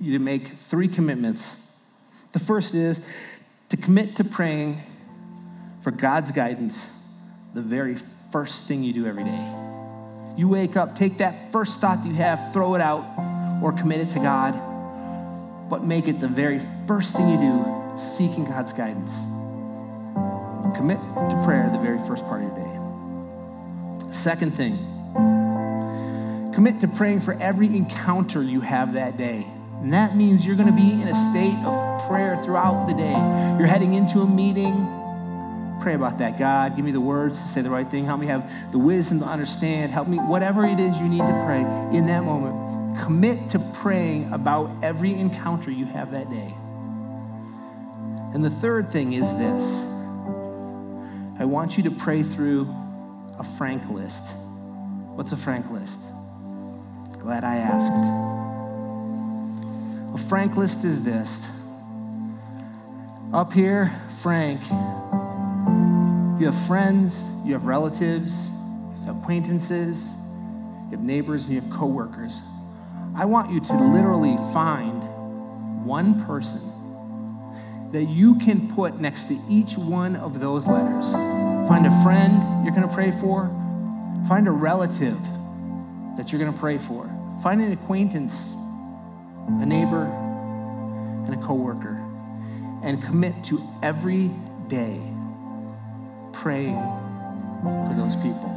you 0.00 0.12
to 0.12 0.18
make 0.18 0.48
three 0.48 0.88
commitments. 0.88 1.70
The 2.32 2.40
first 2.40 2.74
is 2.74 3.00
to 3.68 3.76
commit 3.76 4.16
to 4.16 4.24
praying 4.24 4.78
for 5.82 5.92
God's 5.92 6.32
guidance 6.32 7.00
the 7.54 7.62
very 7.62 7.94
first 8.32 8.64
thing 8.64 8.82
you 8.82 8.92
do 8.92 9.06
every 9.06 9.22
day. 9.22 9.54
You 10.36 10.48
wake 10.48 10.76
up, 10.76 10.96
take 10.96 11.18
that 11.18 11.52
first 11.52 11.80
thought 11.80 12.04
you 12.04 12.14
have, 12.14 12.52
throw 12.52 12.74
it 12.74 12.80
out, 12.80 13.04
or 13.62 13.70
commit 13.70 14.00
it 14.00 14.10
to 14.10 14.18
God 14.18 14.77
but 15.68 15.82
make 15.84 16.08
it 16.08 16.20
the 16.20 16.28
very 16.28 16.60
first 16.86 17.16
thing 17.16 17.28
you 17.28 17.38
do 17.38 17.98
seeking 17.98 18.44
God's 18.44 18.72
guidance. 18.72 19.24
Commit 20.76 20.98
to 20.98 21.42
prayer 21.44 21.68
the 21.72 21.78
very 21.78 21.98
first 21.98 22.24
part 22.24 22.42
of 22.42 22.48
your 22.48 22.56
day. 22.56 24.12
Second 24.12 24.52
thing, 24.52 24.76
commit 26.54 26.80
to 26.80 26.88
praying 26.88 27.20
for 27.20 27.34
every 27.34 27.66
encounter 27.66 28.42
you 28.42 28.60
have 28.60 28.94
that 28.94 29.16
day. 29.16 29.46
And 29.80 29.92
that 29.92 30.16
means 30.16 30.44
you're 30.44 30.56
going 30.56 30.68
to 30.68 30.74
be 30.74 30.90
in 30.90 31.06
a 31.06 31.14
state 31.14 31.56
of 31.64 32.08
prayer 32.08 32.36
throughout 32.36 32.86
the 32.86 32.94
day. 32.94 33.12
You're 33.58 33.68
heading 33.68 33.94
into 33.94 34.20
a 34.20 34.26
meeting, 34.26 34.88
pray 35.80 35.94
about 35.94 36.18
that. 36.18 36.38
God, 36.38 36.74
give 36.74 36.84
me 36.84 36.90
the 36.90 37.00
words 37.00 37.40
to 37.40 37.48
say 37.48 37.60
the 37.60 37.70
right 37.70 37.88
thing. 37.88 38.04
Help 38.04 38.20
me 38.20 38.26
have 38.26 38.72
the 38.72 38.78
wisdom 38.78 39.20
to 39.20 39.26
understand. 39.26 39.92
Help 39.92 40.08
me, 40.08 40.16
whatever 40.16 40.66
it 40.66 40.80
is 40.80 40.98
you 40.98 41.08
need 41.08 41.20
to 41.20 41.42
pray 41.44 41.60
in 41.96 42.06
that 42.06 42.24
moment. 42.24 42.87
Commit 42.98 43.50
to 43.50 43.58
praying 43.74 44.32
about 44.32 44.82
every 44.82 45.12
encounter 45.12 45.70
you 45.70 45.86
have 45.86 46.12
that 46.12 46.28
day. 46.30 46.54
And 48.34 48.44
the 48.44 48.50
third 48.50 48.92
thing 48.92 49.12
is 49.12 49.32
this 49.38 49.84
I 51.40 51.44
want 51.44 51.76
you 51.76 51.84
to 51.84 51.90
pray 51.90 52.22
through 52.22 52.68
a 53.38 53.44
frank 53.44 53.88
list. 53.88 54.34
What's 55.14 55.32
a 55.32 55.36
frank 55.36 55.70
list? 55.70 56.00
Glad 57.18 57.44
I 57.44 57.56
asked. 57.56 57.92
A 60.14 60.18
frank 60.28 60.56
list 60.56 60.84
is 60.84 61.04
this. 61.04 61.50
Up 63.32 63.52
here, 63.52 64.00
Frank, 64.20 64.60
you 66.40 66.46
have 66.46 66.66
friends, 66.66 67.24
you 67.44 67.52
have 67.52 67.66
relatives, 67.66 68.50
acquaintances, 69.08 70.14
you 70.86 70.96
have 70.96 71.02
neighbors, 71.02 71.44
and 71.44 71.54
you 71.54 71.60
have 71.60 71.70
coworkers. 71.70 72.40
I 73.18 73.24
want 73.24 73.50
you 73.50 73.58
to 73.58 73.72
literally 73.72 74.36
find 74.52 75.84
one 75.84 76.24
person 76.24 76.60
that 77.90 78.04
you 78.04 78.36
can 78.36 78.72
put 78.72 79.00
next 79.00 79.24
to 79.24 79.36
each 79.50 79.76
one 79.76 80.14
of 80.14 80.38
those 80.38 80.68
letters. 80.68 81.14
Find 81.66 81.84
a 81.84 82.02
friend 82.04 82.64
you're 82.64 82.72
going 82.72 82.88
to 82.88 82.94
pray 82.94 83.10
for, 83.10 83.48
find 84.28 84.46
a 84.46 84.52
relative 84.52 85.20
that 86.16 86.30
you're 86.30 86.38
going 86.38 86.52
to 86.52 86.58
pray 86.60 86.78
for, 86.78 87.10
find 87.42 87.60
an 87.60 87.72
acquaintance 87.72 88.54
a 89.48 89.66
neighbor, 89.66 90.04
and 91.26 91.34
a 91.34 91.44
coworker, 91.44 92.00
and 92.84 93.02
commit 93.02 93.42
to 93.42 93.60
every 93.82 94.30
day 94.68 95.00
praying 96.32 96.80
for 97.62 97.94
those 97.96 98.14
people. 98.14 98.54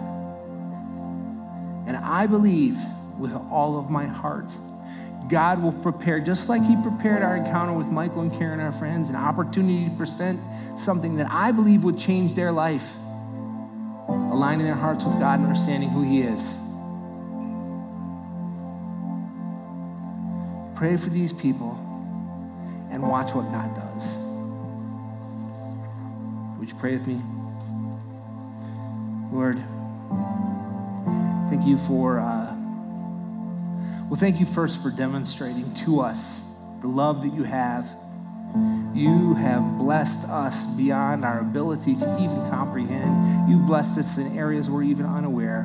And 1.88 1.98
I 1.98 2.28
believe 2.28 2.78
with 3.22 3.34
all 3.52 3.78
of 3.78 3.90
my 3.90 4.08
heart, 4.08 4.52
God 5.30 5.62
will 5.62 5.72
prepare, 5.72 6.20
just 6.20 6.50
like 6.50 6.64
He 6.64 6.76
prepared 6.82 7.22
our 7.22 7.38
encounter 7.38 7.72
with 7.72 7.88
Michael 7.88 8.22
and 8.22 8.34
Karen, 8.34 8.60
our 8.60 8.72
friends, 8.72 9.10
an 9.10 9.16
opportunity 9.16 9.86
to 9.88 9.96
present 9.96 10.42
something 10.78 11.16
that 11.18 11.28
I 11.30 11.52
believe 11.52 11.84
would 11.84 11.98
change 11.98 12.34
their 12.34 12.52
life, 12.52 12.96
aligning 14.10 14.66
their 14.66 14.76
hearts 14.76 15.06
with 15.06 15.14
God 15.20 15.40
and 15.40 15.48
understanding 15.48 15.90
who 15.90 16.04
He 16.04 16.22
is. 16.22 16.58
Pray 20.76 20.98
for 20.98 21.12
these 21.12 21.32
people 21.32 21.78
and 22.92 23.08
watch 23.08 23.34
what 23.36 23.50
God 23.52 23.74
does. 23.76 24.16
Would 26.58 26.70
you 26.70 26.76
pray 26.76 26.94
with 26.94 27.08
me? 27.08 27.22
Lord, 29.32 29.64
thank 31.50 31.66
you 31.66 31.78
for, 31.78 32.20
uh, 32.20 32.51
well, 34.12 34.20
thank 34.20 34.42
you 34.42 34.46
first 34.46 34.84
for 34.84 34.92
demonstrating 34.92 35.74
to 35.74 36.02
us 36.02 36.60
the 36.82 36.88
love 36.88 37.24
that 37.24 37.34
you 37.34 37.44
have. 37.44 37.86
You 38.94 39.36
have 39.36 39.78
blessed 39.78 40.28
us 40.28 40.76
beyond 40.76 41.24
our 41.24 41.40
ability 41.40 41.96
to 41.96 42.18
even 42.20 42.36
comprehend. 42.50 43.50
You've 43.50 43.66
blessed 43.66 43.98
us 43.98 44.18
in 44.18 44.38
areas 44.38 44.70
we're 44.70 44.84
even 44.84 45.06
unaware. 45.06 45.62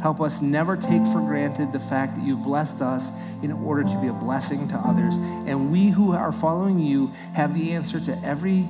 Help 0.00 0.22
us 0.22 0.40
never 0.40 0.78
take 0.78 1.04
for 1.08 1.20
granted 1.20 1.74
the 1.74 1.78
fact 1.78 2.14
that 2.14 2.24
you've 2.24 2.42
blessed 2.42 2.80
us 2.80 3.12
in 3.42 3.52
order 3.52 3.82
to 3.82 4.00
be 4.00 4.08
a 4.08 4.14
blessing 4.14 4.66
to 4.68 4.76
others. 4.76 5.16
And 5.16 5.70
we 5.70 5.88
who 5.88 6.12
are 6.12 6.32
following 6.32 6.78
you 6.78 7.08
have 7.34 7.52
the 7.52 7.72
answer 7.72 8.00
to 8.00 8.18
every, 8.24 8.66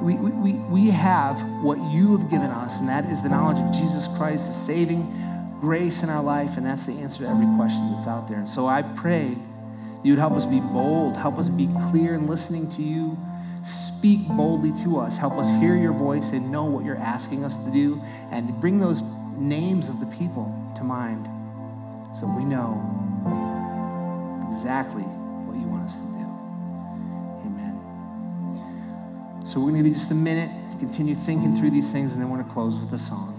we, 0.00 0.14
we, 0.14 0.52
we 0.52 0.90
have 0.90 1.42
what 1.64 1.78
you 1.90 2.16
have 2.16 2.30
given 2.30 2.52
us, 2.52 2.78
and 2.78 2.88
that 2.88 3.06
is 3.06 3.22
the 3.22 3.28
knowledge 3.28 3.58
of 3.58 3.72
Jesus 3.72 4.06
Christ, 4.16 4.46
the 4.46 4.52
saving 4.52 5.29
grace 5.60 6.02
in 6.02 6.08
our 6.08 6.22
life, 6.22 6.56
and 6.56 6.64
that's 6.66 6.84
the 6.84 6.94
answer 7.00 7.24
to 7.24 7.28
every 7.28 7.46
question 7.56 7.92
that's 7.92 8.06
out 8.06 8.28
there. 8.28 8.38
And 8.38 8.48
so 8.48 8.66
I 8.66 8.82
pray 8.82 9.34
that 9.34 10.04
you 10.04 10.12
would 10.12 10.18
help 10.18 10.32
us 10.32 10.46
be 10.46 10.60
bold, 10.60 11.16
help 11.16 11.38
us 11.38 11.48
be 11.48 11.68
clear 11.90 12.14
in 12.14 12.26
listening 12.26 12.70
to 12.70 12.82
you. 12.82 13.18
Speak 13.62 14.26
boldly 14.26 14.72
to 14.84 14.98
us. 14.98 15.18
Help 15.18 15.34
us 15.34 15.50
hear 15.60 15.76
your 15.76 15.92
voice 15.92 16.32
and 16.32 16.50
know 16.50 16.64
what 16.64 16.82
you're 16.82 16.96
asking 16.96 17.44
us 17.44 17.62
to 17.64 17.70
do, 17.70 18.02
and 18.30 18.58
bring 18.58 18.78
those 18.78 19.02
names 19.36 19.88
of 19.90 20.00
the 20.00 20.06
people 20.06 20.72
to 20.76 20.82
mind 20.82 21.28
so 22.18 22.26
we 22.26 22.44
know 22.44 22.80
exactly 24.50 25.02
what 25.02 25.60
you 25.60 25.66
want 25.68 25.82
us 25.82 25.98
to 25.98 26.06
do. 26.06 26.26
Amen. 27.46 27.76
So 29.46 29.60
we're 29.60 29.72
going 29.72 29.84
to 29.84 29.90
be 29.90 29.94
just 29.94 30.10
a 30.10 30.14
minute, 30.14 30.50
continue 30.78 31.14
thinking 31.14 31.54
through 31.54 31.70
these 31.70 31.92
things, 31.92 32.12
and 32.14 32.22
then 32.22 32.30
we're 32.30 32.38
going 32.38 32.48
to 32.48 32.54
close 32.54 32.78
with 32.78 32.92
a 32.94 32.98
song. 32.98 33.36